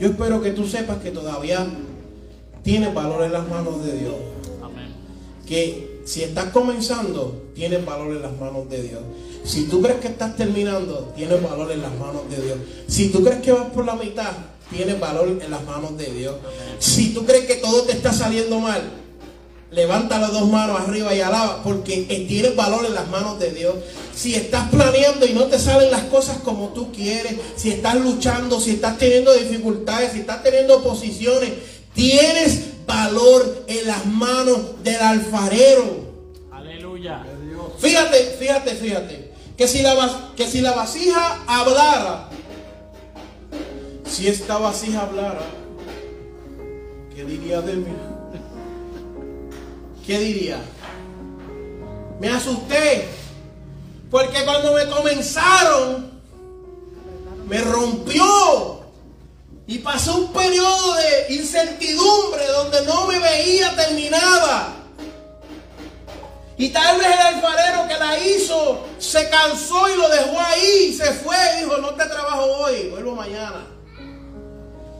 Yo 0.00 0.08
espero 0.08 0.40
que 0.40 0.52
tú 0.52 0.66
sepas 0.66 0.96
que 1.02 1.10
todavía 1.10 1.66
tienes 2.62 2.94
valor 2.94 3.22
en 3.22 3.32
las 3.32 3.46
manos 3.48 3.84
de 3.84 3.98
Dios. 3.98 4.14
Amén. 4.62 4.94
Que 5.46 5.95
si 6.06 6.22
estás 6.22 6.46
comenzando, 6.52 7.50
tienes 7.54 7.84
valor 7.84 8.12
en 8.12 8.22
las 8.22 8.38
manos 8.38 8.70
de 8.70 8.80
Dios. 8.80 9.00
Si 9.44 9.64
tú 9.64 9.82
crees 9.82 9.98
que 9.98 10.06
estás 10.06 10.36
terminando, 10.36 11.12
tienes 11.16 11.42
valor 11.42 11.70
en 11.72 11.82
las 11.82 11.92
manos 11.98 12.30
de 12.30 12.42
Dios. 12.42 12.58
Si 12.86 13.08
tú 13.08 13.24
crees 13.24 13.40
que 13.42 13.50
vas 13.50 13.70
por 13.70 13.84
la 13.84 13.96
mitad, 13.96 14.30
tienes 14.70 15.00
valor 15.00 15.28
en 15.28 15.50
las 15.50 15.64
manos 15.64 15.98
de 15.98 16.06
Dios. 16.06 16.36
Si 16.78 17.12
tú 17.12 17.26
crees 17.26 17.46
que 17.46 17.56
todo 17.56 17.82
te 17.82 17.92
está 17.92 18.12
saliendo 18.12 18.60
mal, 18.60 18.82
levanta 19.72 20.20
las 20.20 20.32
dos 20.32 20.48
manos 20.48 20.80
arriba 20.80 21.12
y 21.12 21.20
alaba, 21.20 21.64
porque 21.64 22.02
tienes 22.28 22.54
valor 22.54 22.86
en 22.86 22.94
las 22.94 23.08
manos 23.08 23.40
de 23.40 23.50
Dios. 23.50 23.74
Si 24.14 24.36
estás 24.36 24.70
planeando 24.70 25.26
y 25.26 25.34
no 25.34 25.46
te 25.46 25.58
salen 25.58 25.90
las 25.90 26.04
cosas 26.04 26.38
como 26.38 26.68
tú 26.68 26.92
quieres, 26.92 27.34
si 27.56 27.70
estás 27.70 27.96
luchando, 27.96 28.60
si 28.60 28.70
estás 28.70 28.96
teniendo 28.96 29.34
dificultades, 29.34 30.12
si 30.12 30.20
estás 30.20 30.44
teniendo 30.44 30.76
oposiciones, 30.76 31.50
tienes 31.96 32.86
valor 32.86 33.64
en 33.66 33.86
las 33.86 34.06
manos 34.06 34.84
del 34.84 35.00
alfarero. 35.00 36.06
Aleluya. 36.52 37.24
Fíjate, 37.78 38.36
fíjate, 38.38 38.70
fíjate. 38.76 39.32
Que 39.56 39.66
si, 39.66 39.82
la, 39.82 40.30
que 40.36 40.46
si 40.46 40.60
la 40.60 40.72
vasija 40.72 41.42
hablara, 41.46 42.28
si 44.04 44.28
esta 44.28 44.58
vasija 44.58 45.02
hablara, 45.02 45.40
¿qué 47.14 47.24
diría 47.24 47.62
de 47.62 47.74
mí? 47.74 47.92
¿Qué 50.06 50.18
diría? 50.20 50.60
Me 52.20 52.28
asusté. 52.28 53.08
Porque 54.10 54.44
cuando 54.44 54.74
me 54.74 54.86
comenzaron, 54.88 56.10
me 57.48 57.60
rompió. 57.62 58.75
Y 59.68 59.78
pasó 59.78 60.16
un 60.16 60.32
periodo 60.32 60.94
de 60.94 61.34
incertidumbre 61.34 62.46
donde 62.48 62.82
no 62.82 63.06
me 63.06 63.18
veía 63.18 63.74
terminada. 63.74 64.74
Y 66.56 66.70
tal 66.70 66.98
vez 66.98 67.08
el 67.08 67.34
alfarero 67.34 67.88
que 67.88 67.98
la 67.98 68.18
hizo 68.18 68.86
se 68.98 69.28
cansó 69.28 69.88
y 69.88 69.96
lo 69.96 70.08
dejó 70.08 70.40
ahí, 70.40 70.94
se 70.96 71.12
fue, 71.12 71.36
dijo, 71.58 71.76
no 71.78 71.94
te 71.94 72.06
trabajo 72.06 72.44
hoy, 72.44 72.88
vuelvo 72.90 73.14
mañana. 73.14 73.66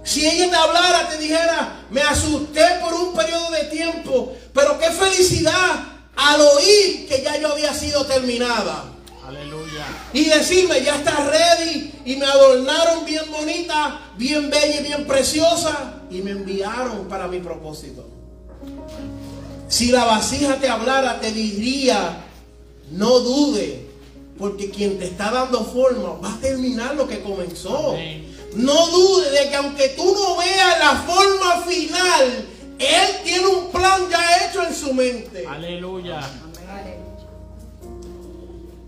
Si 0.05 0.27
ella 0.27 0.51
te 0.51 0.57
hablara, 0.57 1.09
te 1.09 1.19
dijera, 1.19 1.85
me 1.91 2.03
asusté 2.03 2.65
por 2.81 2.93
un 2.95 3.15
periodo 3.15 3.51
de 3.51 3.65
tiempo, 3.65 4.37
pero 4.53 4.79
qué 4.79 4.91
felicidad 4.91 5.85
al 6.17 6.41
oír 6.41 7.09
que 7.09 7.23
ya 7.23 7.37
yo 7.39 7.53
había 7.53 7.73
sido 7.73 8.05
terminada. 8.05 8.96
Y 10.13 10.25
decirme, 10.25 10.83
ya 10.83 10.97
está 10.97 11.29
ready. 11.31 11.93
Y 12.05 12.17
me 12.17 12.27
adornaron 12.27 13.05
bien 13.05 13.25
bonita, 13.31 14.01
bien 14.17 14.51
bella 14.51 14.81
y 14.81 14.83
bien 14.85 15.07
preciosa. 15.07 16.03
Y 16.11 16.23
me 16.23 16.31
enviaron 16.33 17.09
para 17.09 17.29
mi 17.29 17.41
propósito. 17.41 18.07
Si 19.69 19.91
la 19.91 20.05
vasija 20.05 20.57
te 20.57 20.69
hablara, 20.69 21.21
te 21.21 21.33
diría, 21.33 22.25
no 22.93 23.19
dude, 23.21 23.87
porque 24.39 24.71
quien 24.71 24.99
te 24.99 25.07
está 25.07 25.31
dando 25.31 25.65
forma 25.65 26.21
va 26.23 26.35
a 26.35 26.39
terminar 26.39 26.95
lo 26.95 27.09
que 27.09 27.21
comenzó. 27.21 27.91
Amén. 27.91 28.35
No 28.55 28.87
dude 28.87 29.31
de 29.31 29.49
que 29.51 29.57
aunque 29.57 29.89
tú 29.91 30.15
no 30.15 30.37
veas 30.37 30.79
la 30.79 30.95
forma 31.01 31.63
final, 31.63 32.47
Él 32.79 33.23
tiene 33.25 33.47
un 33.47 33.71
plan 33.71 34.09
ya 34.09 34.47
hecho 34.47 34.63
en 34.63 34.75
su 34.75 34.95
mente. 34.95 35.45
Aleluya. 35.47 36.21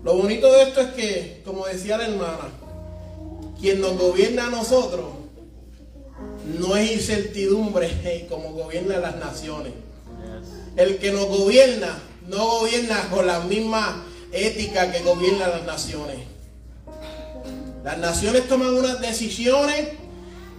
Lo 0.03 0.15
bonito 0.15 0.51
de 0.51 0.63
esto 0.63 0.81
es 0.81 0.91
que, 0.91 1.41
como 1.43 1.65
decía 1.65 1.97
la 1.97 2.05
hermana, 2.05 2.49
quien 3.59 3.81
nos 3.81 3.97
gobierna 3.97 4.47
a 4.47 4.49
nosotros 4.49 5.07
no 6.57 6.75
es 6.77 6.91
incertidumbre 6.91 8.25
como 8.29 8.53
gobierna 8.53 8.97
las 8.97 9.17
naciones. 9.17 9.73
El 10.77 10.97
que 10.97 11.11
nos 11.11 11.25
gobierna 11.25 11.99
no 12.27 12.59
gobierna 12.59 13.09
con 13.09 13.27
la 13.27 13.41
misma 13.41 14.05
ética 14.31 14.91
que 14.91 14.99
gobierna 15.01 15.47
las 15.49 15.65
naciones. 15.65 16.17
Las 17.83 17.97
naciones 17.97 18.47
toman 18.47 18.73
unas 18.73 19.01
decisiones 19.01 19.89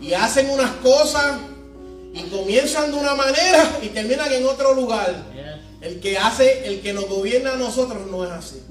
y 0.01 0.13
hacen 0.13 0.51
unas 0.51 0.73
cosas 0.77 1.39
y 2.13 2.23
comienzan 2.25 2.91
de 2.91 2.99
una 2.99 3.15
manera 3.15 3.79
y 3.83 3.89
terminan 3.89 4.33
en 4.33 4.47
otro 4.47 4.75
lugar. 4.75 5.15
El 5.81 6.01
que 6.01 6.19
hace, 6.19 6.67
el 6.67 6.81
que 6.81 6.93
nos 6.93 7.09
gobierna 7.09 7.55
a 7.55 7.57
nosotros 7.57 8.07
no 8.11 8.25
es 8.25 8.31
así. 8.31 8.63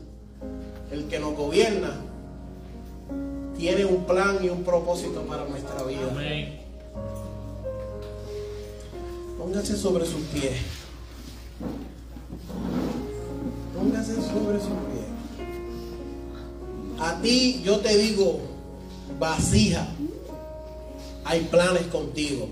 El 0.92 1.08
que 1.08 1.20
nos 1.20 1.36
gobierna 1.36 2.02
tiene 3.58 3.86
un 3.86 4.06
plan 4.06 4.38
y 4.42 4.50
un 4.50 4.64
propósito 4.64 5.22
para 5.24 5.46
nuestra 5.46 5.84
vida. 5.84 6.08
Amén. 6.12 6.60
Póngase 9.38 9.78
sobre 9.78 10.06
sus 10.06 10.22
pies. 10.34 10.58
Póngase 13.76 14.16
sobre 14.16 14.60
sus 14.60 14.70
pies. 14.70 15.10
A 17.00 17.22
ti 17.22 17.62
yo 17.64 17.80
te 17.80 17.98
digo, 17.98 18.40
vasija, 19.20 19.88
hay 21.26 21.42
planes 21.42 21.88
contigo. 21.88 22.50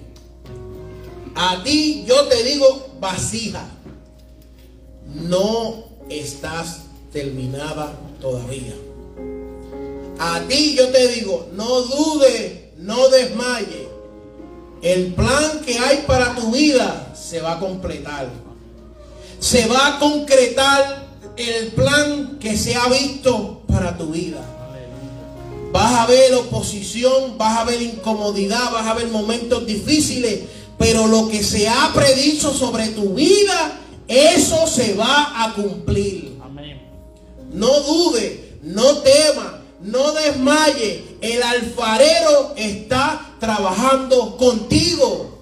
A 1.36 1.64
ti 1.64 2.06
yo 2.08 2.28
te 2.28 2.44
digo, 2.44 2.88
vasija, 3.00 3.66
no 5.14 5.86
estás 6.10 6.87
terminada 7.18 7.98
todavía. 8.22 8.76
A 10.20 10.42
ti 10.48 10.76
yo 10.78 10.90
te 10.90 11.08
digo, 11.08 11.50
no 11.54 11.82
dude, 11.82 12.74
no 12.78 13.10
desmaye. 13.10 13.88
El 14.84 15.16
plan 15.16 15.62
que 15.66 15.80
hay 15.80 16.04
para 16.06 16.36
tu 16.36 16.52
vida 16.52 17.16
se 17.16 17.42
va 17.42 17.54
a 17.54 17.60
completar. 17.60 18.30
Se 19.40 19.66
va 19.66 19.96
a 19.96 20.00
concretar 20.00 21.08
el 21.38 21.68
plan 21.70 22.38
que 22.40 22.56
se 22.56 22.76
ha 22.76 22.88
visto 22.88 23.64
para 23.68 23.98
tu 23.98 24.12
vida. 24.12 24.42
Vas 25.72 25.94
a 25.94 26.06
ver 26.06 26.36
oposición, 26.36 27.38
vas 27.38 27.58
a 27.58 27.64
ver 27.64 27.82
incomodidad, 27.82 28.72
vas 28.72 28.86
a 28.86 28.94
ver 28.94 29.08
momentos 29.08 29.66
difíciles, 29.66 30.42
pero 30.78 31.08
lo 31.08 31.28
que 31.28 31.44
se 31.44 31.68
ha 31.68 31.92
predicho 31.96 32.54
sobre 32.54 32.90
tu 32.90 33.16
vida, 33.16 33.80
eso 34.08 34.68
se 34.68 34.94
va 34.94 35.44
a 35.44 35.54
cumplir. 35.56 36.37
No 37.58 37.82
dude, 37.82 38.60
no 38.62 39.00
tema, 39.00 39.62
no 39.82 40.12
desmaye. 40.14 41.18
El 41.22 41.42
alfarero 41.42 42.54
está 42.56 43.34
trabajando 43.40 44.38
contigo. 44.38 45.40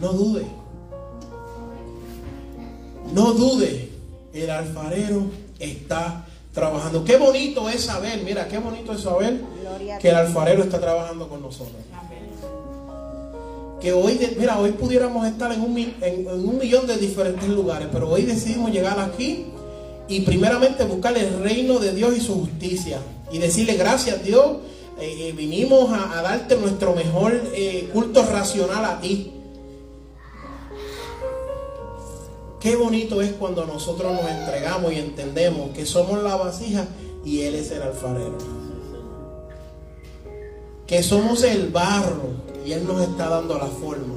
No 0.00 0.12
dude. 0.12 0.46
No 3.12 3.32
dude. 3.32 3.90
El 4.32 4.50
alfarero 4.50 5.24
está 5.58 6.24
trabajando. 6.54 7.04
Qué 7.04 7.16
bonito 7.16 7.68
es 7.68 7.82
saber, 7.82 8.22
mira, 8.22 8.46
qué 8.46 8.58
bonito 8.58 8.92
es 8.92 9.00
saber 9.00 9.40
que 10.00 10.10
el 10.10 10.14
alfarero 10.14 10.62
está 10.62 10.78
trabajando 10.78 11.28
con 11.28 11.42
nosotros. 11.42 11.82
Que 13.80 13.92
hoy, 13.92 14.18
mira, 14.38 14.60
hoy 14.60 14.72
pudiéramos 14.72 15.26
estar 15.26 15.52
en 15.52 15.60
un, 15.60 15.76
en 15.76 16.28
un 16.28 16.56
millón 16.56 16.86
de 16.86 16.98
diferentes 16.98 17.48
lugares, 17.48 17.88
pero 17.92 18.08
hoy 18.08 18.22
decidimos 18.22 18.70
llegar 18.70 19.00
aquí 19.00 19.46
y 20.08 20.20
primeramente 20.20 20.84
buscar 20.84 21.16
el 21.16 21.40
reino 21.40 21.78
de 21.78 21.92
Dios 21.92 22.16
y 22.16 22.20
su 22.20 22.34
justicia 22.34 22.98
y 23.30 23.38
decirle 23.38 23.74
gracias 23.74 24.24
Dios, 24.24 24.56
eh, 24.98 25.28
eh, 25.28 25.32
vinimos 25.32 25.90
a, 25.92 26.22
darte 26.22 26.56
nuestro 26.56 26.94
mejor 26.94 27.32
eh, 27.54 27.88
culto 27.92 28.24
racional 28.24 28.84
a 28.84 29.00
ti. 29.00 29.32
Qué 32.58 32.74
bonito 32.74 33.22
es 33.22 33.32
cuando 33.32 33.64
nosotros 33.66 34.12
nos 34.14 34.28
entregamos 34.28 34.92
y 34.92 34.96
entendemos 34.96 35.70
que 35.70 35.86
somos 35.86 36.22
la 36.22 36.34
vasija 36.34 36.86
y 37.24 37.42
Él 37.42 37.54
es 37.54 37.70
el 37.70 37.82
alfarero. 37.82 38.38
Que 40.86 41.02
somos 41.02 41.44
el 41.44 41.68
barro 41.68 42.30
y 42.66 42.72
Él 42.72 42.86
nos 42.86 43.00
está 43.02 43.28
dando 43.28 43.58
la 43.58 43.66
forma. 43.66 44.14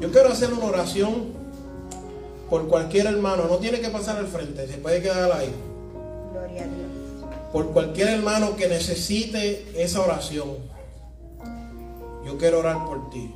Yo 0.00 0.10
quiero 0.10 0.30
hacer 0.30 0.52
una 0.52 0.64
oración 0.64 1.35
por 2.48 2.68
cualquier 2.68 3.06
hermano. 3.06 3.46
No 3.48 3.56
tiene 3.56 3.80
que 3.80 3.88
pasar 3.88 4.16
al 4.16 4.26
frente, 4.26 4.66
se 4.66 4.78
puede 4.78 5.02
quedar 5.02 5.32
ahí. 5.32 5.52
Gloria 6.32 6.62
a 6.62 6.66
Dios. 6.66 6.86
Por 7.52 7.72
cualquier 7.72 8.08
hermano 8.08 8.56
que 8.56 8.68
necesite 8.68 9.82
esa 9.82 10.00
oración. 10.00 10.56
Yo 12.24 12.36
quiero 12.38 12.58
orar 12.58 12.84
por 12.86 13.10
ti. 13.10 13.34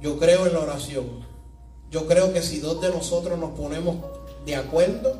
Yo 0.00 0.18
creo 0.18 0.46
en 0.46 0.52
la 0.52 0.60
oración. 0.60 1.26
Yo 1.90 2.06
creo 2.06 2.32
que 2.32 2.42
si 2.42 2.60
dos 2.60 2.80
de 2.80 2.90
nosotros 2.90 3.38
nos 3.38 3.50
ponemos 3.58 3.96
de 4.44 4.56
acuerdo, 4.56 5.16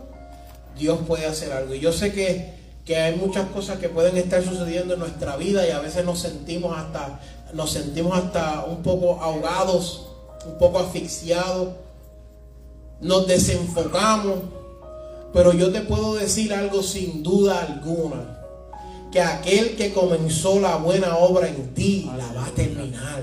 Dios 0.77 1.01
puede 1.07 1.27
hacer 1.27 1.53
algo. 1.53 1.75
Y 1.75 1.81
yo 1.81 1.93
sé 1.93 2.13
que, 2.13 2.55
que 2.85 2.97
hay 2.97 3.17
muchas 3.17 3.49
cosas 3.49 3.79
que 3.79 3.89
pueden 3.89 4.17
estar 4.17 4.43
sucediendo 4.45 4.95
en 4.95 5.01
nuestra 5.01 5.37
vida 5.37 5.67
y 5.67 5.71
a 5.71 5.81
veces 5.81 6.05
nos 6.05 6.21
sentimos 6.21 6.77
hasta, 6.77 7.21
nos 7.55 7.73
sentimos 7.73 8.17
hasta 8.17 8.65
un 8.67 8.83
poco 8.83 9.21
ahogados, 9.21 10.09
un 10.47 10.59
poco 10.59 10.79
asfixiados, 10.79 11.71
nos 13.01 13.27
desenfocamos. 13.27 14.39
Pero 15.33 15.53
yo 15.53 15.71
te 15.71 15.83
puedo 15.83 16.15
decir 16.15 16.53
algo 16.55 16.83
sin 16.83 17.23
duda 17.23 17.61
alguna. 17.61 18.39
Que 19.13 19.21
aquel 19.21 19.77
que 19.77 19.93
comenzó 19.93 20.61
la 20.61 20.77
buena 20.77 21.17
obra 21.17 21.49
en 21.49 21.75
ti 21.75 22.11
la 22.17 22.33
va 22.33 22.47
a 22.47 22.51
terminar. 22.51 23.23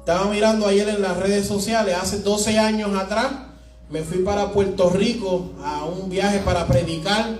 Estaba 0.00 0.26
mirando 0.26 0.66
ayer 0.66 0.88
en 0.90 1.00
las 1.00 1.16
redes 1.16 1.46
sociales, 1.46 1.96
hace 1.98 2.18
12 2.18 2.58
años 2.58 2.94
atrás, 2.94 3.32
me 3.88 4.02
fui 4.02 4.18
para 4.18 4.52
Puerto 4.52 4.90
Rico 4.90 5.52
a 5.62 5.86
un 5.86 6.10
viaje 6.10 6.40
para 6.40 6.66
predicar 6.66 7.38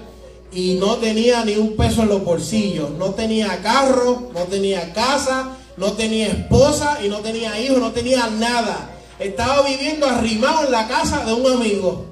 y 0.51 0.75
no 0.75 0.97
tenía 0.97 1.45
ni 1.45 1.57
un 1.57 1.77
peso 1.77 2.03
en 2.03 2.09
los 2.09 2.25
bolsillos. 2.25 2.91
No 2.91 3.11
tenía 3.11 3.61
carro, 3.61 4.31
no 4.33 4.45
tenía 4.45 4.93
casa, 4.93 5.57
no 5.77 5.93
tenía 5.93 6.29
esposa 6.29 6.99
y 7.05 7.09
no 7.09 7.18
tenía 7.18 7.59
hijos, 7.61 7.79
no 7.79 7.93
tenía 7.93 8.29
nada. 8.29 8.93
Estaba 9.19 9.62
viviendo 9.62 10.07
arrimado 10.07 10.65
en 10.65 10.73
la 10.73 10.89
casa 10.89 11.25
de 11.25 11.33
un 11.33 11.47
amigo. 11.47 12.05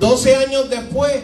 12 0.00 0.36
años 0.36 0.70
después 0.70 1.22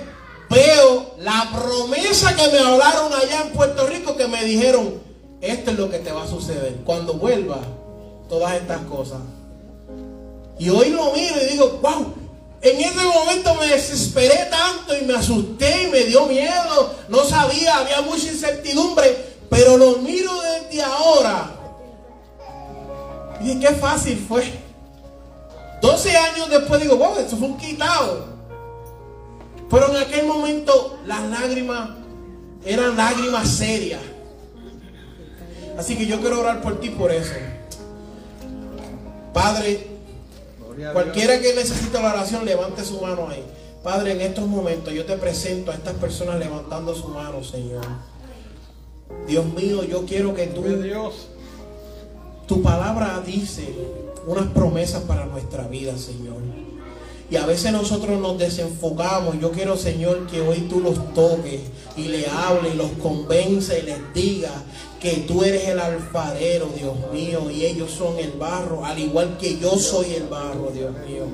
veo 0.50 1.14
la 1.18 1.50
promesa 1.52 2.34
que 2.34 2.48
me 2.48 2.58
hablaron 2.58 3.12
allá 3.12 3.42
en 3.42 3.52
Puerto 3.52 3.86
Rico 3.86 4.16
que 4.16 4.26
me 4.28 4.44
dijeron, 4.44 4.94
esto 5.40 5.70
es 5.72 5.78
lo 5.78 5.90
que 5.90 5.98
te 5.98 6.12
va 6.12 6.24
a 6.24 6.28
suceder. 6.28 6.76
Cuando 6.84 7.14
vuelva, 7.14 7.58
todas 8.28 8.54
estas 8.54 8.80
cosas. 8.82 9.20
Y 10.58 10.68
hoy 10.70 10.90
lo 10.90 11.12
miro 11.12 11.34
y 11.42 11.52
digo, 11.52 11.80
wow, 11.82 12.14
en 12.62 12.80
ese 12.80 13.04
momento 13.04 13.54
me 13.56 13.66
desesperé 13.66 14.48
tanto 14.50 14.96
y 14.96 15.04
me 15.04 15.14
asusté 15.14 15.84
y 15.84 15.90
me 15.90 16.04
dio 16.04 16.26
miedo. 16.26 16.94
No 17.08 17.24
sabía, 17.24 17.78
había 17.78 18.00
mucha 18.02 18.28
incertidumbre. 18.28 19.34
Pero 19.50 19.76
lo 19.76 19.98
miro 19.98 20.13
Y 23.54 23.60
qué 23.60 23.68
fácil 23.68 24.18
fue. 24.18 24.42
12 25.80 26.16
años 26.16 26.50
después 26.50 26.80
digo, 26.80 26.96
wow, 26.96 27.18
eso 27.18 27.36
fue 27.36 27.48
un 27.48 27.56
quitado. 27.56 28.26
Pero 29.70 29.90
en 29.90 29.96
aquel 29.96 30.26
momento 30.26 30.98
las 31.06 31.22
lágrimas 31.30 31.90
eran 32.64 32.96
lágrimas 32.96 33.48
serias. 33.48 34.00
Así 35.78 35.96
que 35.96 36.06
yo 36.06 36.20
quiero 36.20 36.40
orar 36.40 36.62
por 36.62 36.80
ti 36.80 36.90
por 36.90 37.12
eso. 37.12 37.32
Padre, 39.32 39.86
cualquiera 40.92 41.40
que 41.40 41.54
necesite 41.54 42.00
la 42.00 42.12
oración, 42.12 42.44
levante 42.44 42.84
su 42.84 43.00
mano 43.00 43.28
ahí. 43.28 43.44
Padre, 43.84 44.12
en 44.12 44.20
estos 44.20 44.46
momentos 44.46 44.92
yo 44.92 45.04
te 45.04 45.16
presento 45.16 45.70
a 45.70 45.74
estas 45.74 45.94
personas 45.94 46.38
levantando 46.38 46.94
su 46.94 47.08
mano, 47.08 47.44
Señor. 47.44 47.84
Dios 49.28 49.44
mío, 49.46 49.84
yo 49.84 50.06
quiero 50.06 50.34
que 50.34 50.46
tú, 50.48 50.62
Dios. 50.62 51.28
Tu 52.46 52.62
palabra 52.62 53.22
dice 53.24 53.74
unas 54.26 54.46
promesas 54.48 55.02
para 55.02 55.26
nuestra 55.26 55.66
vida, 55.66 55.96
Señor. 55.98 56.34
Y 57.30 57.36
a 57.36 57.46
veces 57.46 57.72
nosotros 57.72 58.20
nos 58.20 58.38
desenfocamos. 58.38 59.40
Yo 59.40 59.50
quiero, 59.50 59.76
Señor, 59.76 60.26
que 60.26 60.40
hoy 60.40 60.66
tú 60.68 60.80
los 60.80 61.14
toques 61.14 61.60
y 61.96 62.04
le 62.08 62.26
hables, 62.26 62.76
los 62.76 62.90
convence 63.02 63.80
y 63.80 63.82
les 63.82 64.14
diga 64.14 64.52
que 65.00 65.24
tú 65.26 65.42
eres 65.42 65.68
el 65.68 65.80
alfarero, 65.80 66.70
Dios 66.76 66.94
mío, 67.12 67.50
y 67.50 67.64
ellos 67.64 67.90
son 67.90 68.18
el 68.18 68.32
barro, 68.32 68.84
al 68.84 68.98
igual 68.98 69.36
que 69.38 69.58
yo 69.58 69.76
soy 69.78 70.14
el 70.14 70.28
barro, 70.28 70.70
Dios 70.72 70.92
mío. 71.06 71.24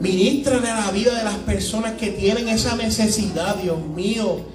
Ministrale 0.00 0.68
a 0.68 0.86
la 0.86 0.90
vida 0.90 1.16
de 1.16 1.24
las 1.24 1.38
personas 1.38 1.92
que 1.92 2.10
tienen 2.10 2.48
esa 2.48 2.76
necesidad, 2.76 3.56
Dios 3.56 3.78
mío 3.78 4.53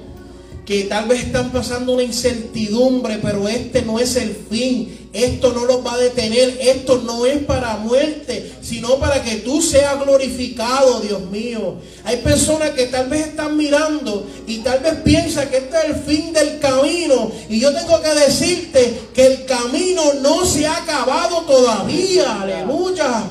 que 0.69 0.83
tal 0.83 1.07
vez 1.07 1.23
están 1.23 1.51
pasando 1.51 1.93
una 1.93 2.03
incertidumbre, 2.03 3.17
pero 3.23 3.47
este 3.47 3.81
no 3.81 3.97
es 3.97 4.15
el 4.17 4.37
fin. 4.51 5.09
Esto 5.11 5.51
no 5.51 5.65
los 5.65 5.83
va 5.83 5.95
a 5.95 5.97
detener. 5.97 6.59
Esto 6.61 7.01
no 7.03 7.25
es 7.25 7.39
para 7.39 7.77
muerte, 7.77 8.53
sino 8.61 8.99
para 8.99 9.23
que 9.23 9.37
tú 9.37 9.63
seas 9.63 9.99
glorificado, 9.99 10.99
Dios 10.99 11.21
mío. 11.31 11.77
Hay 12.03 12.17
personas 12.17 12.69
que 12.69 12.85
tal 12.85 13.09
vez 13.09 13.29
están 13.29 13.57
mirando 13.57 14.27
y 14.45 14.59
tal 14.59 14.81
vez 14.81 14.93
piensan 15.03 15.49
que 15.49 15.57
este 15.57 15.75
es 15.75 15.85
el 15.85 15.95
fin 16.03 16.33
del 16.33 16.59
camino. 16.59 17.31
Y 17.49 17.59
yo 17.59 17.73
tengo 17.73 17.99
que 17.99 18.13
decirte 18.13 18.93
que 19.15 19.25
el 19.25 19.45
camino 19.45 20.03
no 20.21 20.45
se 20.45 20.67
ha 20.67 20.83
acabado 20.83 21.45
todavía. 21.47 22.43
Aleluya 22.43 23.25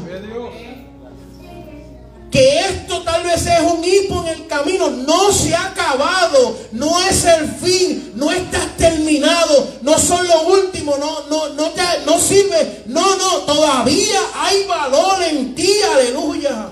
que 2.38 2.60
esto 2.60 3.02
tal 3.02 3.24
vez 3.24 3.44
es 3.46 3.60
un 3.62 3.82
hipo 3.82 4.22
en 4.22 4.28
el 4.28 4.46
camino, 4.46 4.90
no 4.90 5.32
se 5.32 5.56
ha 5.56 5.70
acabado, 5.70 6.56
no 6.70 7.00
es 7.00 7.24
el 7.24 7.48
fin, 7.48 8.12
no 8.14 8.30
estás 8.30 8.76
terminado, 8.76 9.66
no 9.82 9.98
son 9.98 10.24
lo 10.28 10.42
último, 10.42 10.96
no, 11.00 11.26
no, 11.28 11.48
no, 11.54 11.70
te, 11.70 11.82
no 12.06 12.16
sirve, 12.20 12.84
no, 12.86 13.16
no, 13.16 13.38
todavía 13.38 14.20
hay 14.36 14.64
valor 14.66 15.20
en 15.28 15.54
ti, 15.56 15.68
aleluya. 15.92 16.68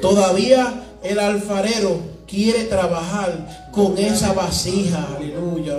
Todavía 0.00 0.82
el 1.04 1.20
alfarero 1.20 2.00
quiere 2.26 2.64
trabajar 2.64 3.70
con 3.70 3.98
esa 3.98 4.32
vasija, 4.32 5.06
aleluya. 5.16 5.76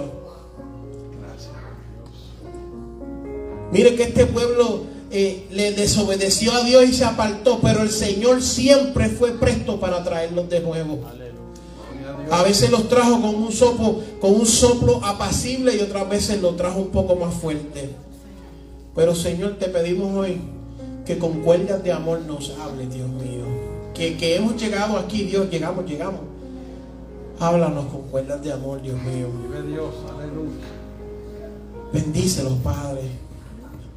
Mire 3.70 3.96
que 3.96 4.04
este 4.04 4.28
pueblo 4.28 4.93
eh, 5.16 5.46
le 5.52 5.74
desobedeció 5.74 6.52
a 6.54 6.64
Dios 6.64 6.86
y 6.86 6.94
se 6.94 7.06
apartó, 7.06 7.60
pero 7.62 7.84
el 7.84 7.92
Señor 7.92 8.42
siempre 8.42 9.10
fue 9.10 9.34
presto 9.34 9.80
para 9.80 10.04
traerlos 10.04 10.50
de 10.50 10.60
nuevo. 10.60 11.02
A 12.32 12.42
veces 12.42 12.72
los 12.72 12.90
trajo 12.90 13.22
con 13.22 13.36
un 13.36 13.52
soplo, 13.52 14.00
con 14.20 14.34
un 14.34 14.48
soplo 14.48 15.06
apacible 15.06 15.76
y 15.76 15.82
otras 15.82 16.10
veces 16.10 16.42
los 16.42 16.58
trajo 16.58 16.80
un 16.80 16.88
poco 16.88 17.16
más 17.16 17.32
fuerte. 17.32 17.92
Pero 18.96 19.14
Señor, 19.14 19.58
te 19.60 19.68
pedimos 19.68 20.18
hoy 20.18 20.42
que 21.06 21.20
con 21.20 21.42
cuerdas 21.42 21.84
de 21.84 21.92
amor 21.92 22.22
nos 22.22 22.50
hable, 22.60 22.88
Dios 22.88 23.08
mío. 23.08 23.46
Que, 23.94 24.18
que 24.18 24.38
hemos 24.38 24.60
llegado 24.60 24.98
aquí, 24.98 25.26
Dios, 25.26 25.48
llegamos, 25.52 25.86
llegamos. 25.86 26.22
Háblanos 27.40 27.86
con 27.86 28.02
cuerdas 28.10 28.44
de 28.44 28.52
amor, 28.52 28.82
Dios 28.82 29.00
mío. 29.04 29.28
Dios, 29.68 29.94
aleluya. 30.12 30.66
Bendícelos, 31.94 32.54
Padre 32.64 33.23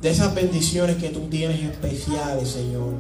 de 0.01 0.11
esas 0.11 0.35
bendiciones 0.35 0.97
que 0.97 1.09
tú 1.09 1.21
tienes 1.31 1.63
especiales, 1.63 2.49
Señor. 2.49 2.95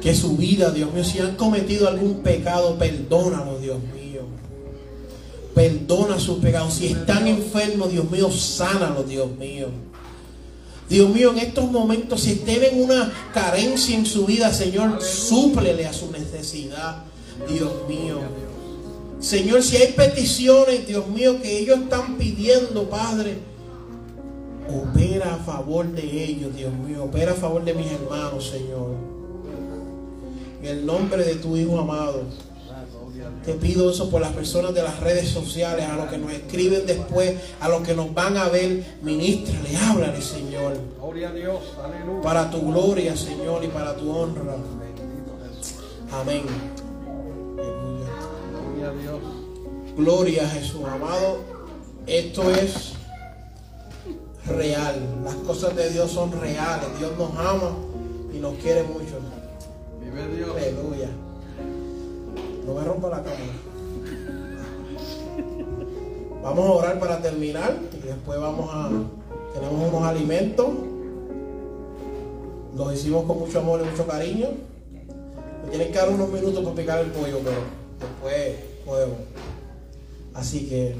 Que 0.00 0.14
su 0.14 0.36
vida, 0.36 0.70
Dios 0.70 0.92
mío, 0.92 1.04
si 1.04 1.18
han 1.18 1.36
cometido 1.36 1.88
algún 1.88 2.20
pecado, 2.22 2.78
perdónalo, 2.78 3.58
Dios 3.58 3.78
mío. 3.94 4.22
Perdona 5.54 6.18
sus 6.18 6.38
pecados. 6.38 6.74
Si 6.74 6.86
están 6.86 7.26
enfermos, 7.26 7.90
Dios 7.90 8.10
mío, 8.10 8.30
sánalo, 8.30 9.02
Dios 9.02 9.36
mío. 9.36 9.68
Dios 10.88 11.08
mío, 11.10 11.32
en 11.32 11.38
estos 11.38 11.70
momentos, 11.70 12.22
si 12.22 12.36
tienen 12.36 12.82
una 12.82 13.12
carencia 13.32 13.96
en 13.96 14.06
su 14.06 14.26
vida, 14.26 14.52
Señor, 14.52 15.02
súplele 15.02 15.86
a 15.86 15.92
su 15.92 16.10
necesidad, 16.10 17.04
Dios 17.48 17.72
mío. 17.88 18.18
Señor, 19.20 19.62
si 19.62 19.76
hay 19.76 19.92
peticiones, 19.92 20.86
Dios 20.86 21.06
mío, 21.08 21.40
que 21.42 21.58
ellos 21.58 21.78
están 21.80 22.16
pidiendo, 22.16 22.88
Padre, 22.88 23.49
Opera 24.68 25.34
a 25.34 25.38
favor 25.38 25.86
de 25.86 26.02
ellos, 26.02 26.54
Dios 26.54 26.72
mío. 26.72 27.04
Opera 27.04 27.32
a 27.32 27.34
favor 27.34 27.64
de 27.64 27.74
mis 27.74 27.90
hermanos, 27.90 28.48
Señor. 28.50 28.94
En 30.62 30.68
el 30.68 30.86
nombre 30.86 31.24
de 31.24 31.36
tu 31.36 31.56
Hijo 31.56 31.78
amado. 31.78 32.24
Te 33.44 33.54
pido 33.54 33.90
eso 33.90 34.10
por 34.10 34.20
las 34.20 34.32
personas 34.32 34.74
de 34.74 34.82
las 34.82 35.00
redes 35.00 35.28
sociales, 35.28 35.86
a 35.86 35.96
los 35.96 36.06
que 36.06 36.18
nos 36.18 36.32
escriben 36.32 36.86
después, 36.86 37.36
a 37.60 37.68
los 37.68 37.82
que 37.82 37.94
nos 37.94 38.12
van 38.12 38.36
a 38.36 38.48
ver. 38.48 38.84
Ministrale, 39.02 39.76
háblale, 39.76 40.20
Señor. 40.20 40.76
Gloria 41.00 41.30
a 41.30 41.32
Dios, 41.32 41.60
aleluya. 41.82 42.22
Para 42.22 42.50
tu 42.50 42.60
gloria, 42.60 43.16
Señor, 43.16 43.64
y 43.64 43.68
para 43.68 43.96
tu 43.96 44.10
honra. 44.10 44.56
Amén. 46.12 46.42
Gloria 47.56 48.88
a 48.88 48.92
Dios. 48.92 49.20
Gloria 49.96 50.44
a 50.44 50.48
Jesús, 50.48 50.84
amado. 50.84 51.38
Esto 52.06 52.50
es 52.50 52.92
real. 54.46 54.94
Las 55.24 55.34
cosas 55.34 55.74
de 55.76 55.90
Dios 55.90 56.10
son 56.10 56.32
reales. 56.32 56.88
Dios 56.98 57.12
nos 57.18 57.30
ama 57.36 57.70
y 58.32 58.38
nos 58.38 58.54
quiere 58.54 58.82
mucho. 58.82 59.18
Vive 60.00 60.36
Dios. 60.36 60.56
Aleluya. 60.56 61.08
No 62.66 62.74
me 62.74 62.84
rompa 62.84 63.08
la 63.08 63.22
cámara. 63.22 63.70
Vamos 66.42 66.66
a 66.66 66.72
orar 66.72 66.98
para 66.98 67.20
terminar 67.20 67.76
y 67.92 68.06
después 68.06 68.40
vamos 68.40 68.70
a. 68.72 68.90
Tenemos 69.54 69.88
unos 69.88 70.02
alimentos. 70.02 70.68
Los 72.76 72.94
hicimos 72.94 73.24
con 73.24 73.40
mucho 73.40 73.58
amor 73.58 73.80
y 73.84 73.90
mucho 73.90 74.06
cariño. 74.06 74.48
Me 75.64 75.70
tienen 75.70 75.92
que 75.92 75.98
dar 75.98 76.08
unos 76.08 76.30
minutos 76.30 76.62
para 76.64 76.76
picar 76.76 77.00
el 77.00 77.10
pollo, 77.10 77.40
pero 77.44 77.56
después 77.98 78.56
podemos. 78.86 79.18
Así 80.32 80.68
que 80.68 80.94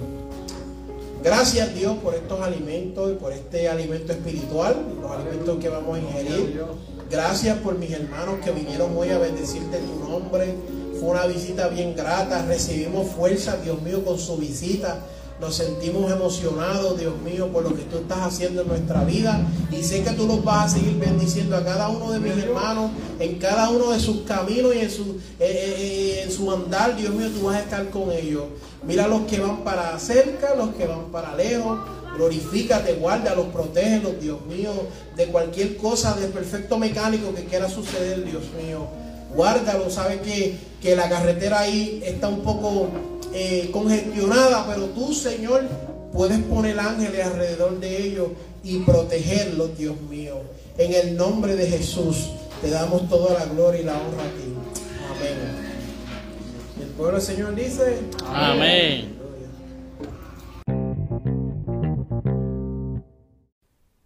gracias 1.22 1.74
Dios 1.74 1.96
por 1.98 2.14
estos 2.14 2.40
alimentos 2.40 3.12
y 3.12 3.14
por 3.14 3.32
este 3.32 3.68
alimento 3.68 4.12
espiritual, 4.12 4.76
los 5.00 5.10
alimentos 5.10 5.58
que 5.58 5.68
vamos 5.68 5.96
a 5.96 6.00
ingerir. 6.00 6.64
Gracias 7.10 7.58
por 7.58 7.76
mis 7.76 7.90
hermanos 7.90 8.36
que 8.44 8.52
vinieron 8.52 8.96
hoy 8.96 9.10
a 9.10 9.18
bendecirte 9.18 9.78
en 9.78 9.86
tu 9.86 10.08
nombre. 10.08 10.54
Fue 11.00 11.08
una 11.08 11.26
visita 11.26 11.68
bien 11.68 11.96
grata. 11.96 12.44
Recibimos 12.46 13.08
fuerza, 13.08 13.56
Dios 13.56 13.82
mío, 13.82 14.04
con 14.04 14.18
su 14.18 14.36
visita. 14.36 15.00
Nos 15.40 15.54
sentimos 15.54 16.12
emocionados, 16.12 16.98
Dios 17.00 17.14
mío, 17.22 17.48
por 17.50 17.64
lo 17.64 17.74
que 17.74 17.82
tú 17.84 17.96
estás 17.96 18.18
haciendo 18.18 18.60
en 18.60 18.68
nuestra 18.68 19.04
vida. 19.04 19.40
Y 19.72 19.82
sé 19.82 20.02
que 20.02 20.10
tú 20.10 20.26
los 20.26 20.44
vas 20.44 20.66
a 20.66 20.76
seguir 20.76 20.98
bendiciendo 20.98 21.56
a 21.56 21.64
cada 21.64 21.88
uno 21.88 22.12
de 22.12 22.18
mis 22.18 22.36
hermanos, 22.36 22.90
en 23.18 23.38
cada 23.38 23.70
uno 23.70 23.90
de 23.90 24.00
sus 24.00 24.20
caminos 24.22 24.74
y 24.74 24.80
en 24.80 24.90
su, 24.90 25.02
eh, 25.02 25.16
eh, 25.40 25.74
eh, 25.78 26.22
en 26.24 26.30
su 26.30 26.52
andar, 26.52 26.94
Dios 26.94 27.14
mío, 27.14 27.30
tú 27.30 27.46
vas 27.46 27.56
a 27.56 27.60
estar 27.60 27.88
con 27.88 28.12
ellos. 28.12 28.44
Mira 28.86 29.08
los 29.08 29.22
que 29.22 29.40
van 29.40 29.64
para 29.64 29.98
cerca, 29.98 30.54
los 30.54 30.74
que 30.74 30.86
van 30.86 31.06
para 31.10 31.34
lejos. 31.34 31.78
Glorifícate, 32.16 32.94
guárdalos, 32.94 33.46
protégelos, 33.46 34.20
Dios 34.20 34.44
mío, 34.44 34.72
de 35.16 35.26
cualquier 35.28 35.78
cosa, 35.78 36.14
del 36.16 36.30
perfecto 36.32 36.76
mecánico 36.76 37.34
que 37.34 37.44
quiera 37.44 37.70
suceder, 37.70 38.24
Dios 38.24 38.42
mío. 38.62 38.86
Guárdalo, 39.34 39.88
sabe 39.88 40.20
que, 40.20 40.58
que 40.82 40.94
la 40.96 41.08
carretera 41.08 41.60
ahí 41.60 42.02
está 42.04 42.28
un 42.28 42.40
poco 42.40 42.90
eh, 43.32 43.70
congestionada, 43.72 44.66
pero 44.66 44.86
tú, 44.86 45.14
Señor, 45.14 45.64
puedes 46.12 46.38
poner 46.44 46.78
ángeles 46.78 47.24
alrededor 47.24 47.78
de 47.78 48.02
ellos 48.06 48.28
y 48.64 48.78
protegerlos, 48.80 49.76
Dios 49.78 50.00
mío. 50.02 50.42
En 50.78 50.94
el 50.94 51.16
nombre 51.16 51.56
de 51.56 51.66
Jesús 51.66 52.30
te 52.60 52.70
damos 52.70 53.08
toda 53.08 53.38
la 53.38 53.46
gloria 53.46 53.80
y 53.80 53.84
la 53.84 53.94
honra 53.94 54.24
a 54.24 54.30
ti. 54.30 54.54
Amén. 55.10 55.70
El 56.80 56.88
pueblo 56.88 57.18
del 57.18 57.26
Señor 57.26 57.54
dice, 57.54 57.98
Amén. 58.26 59.19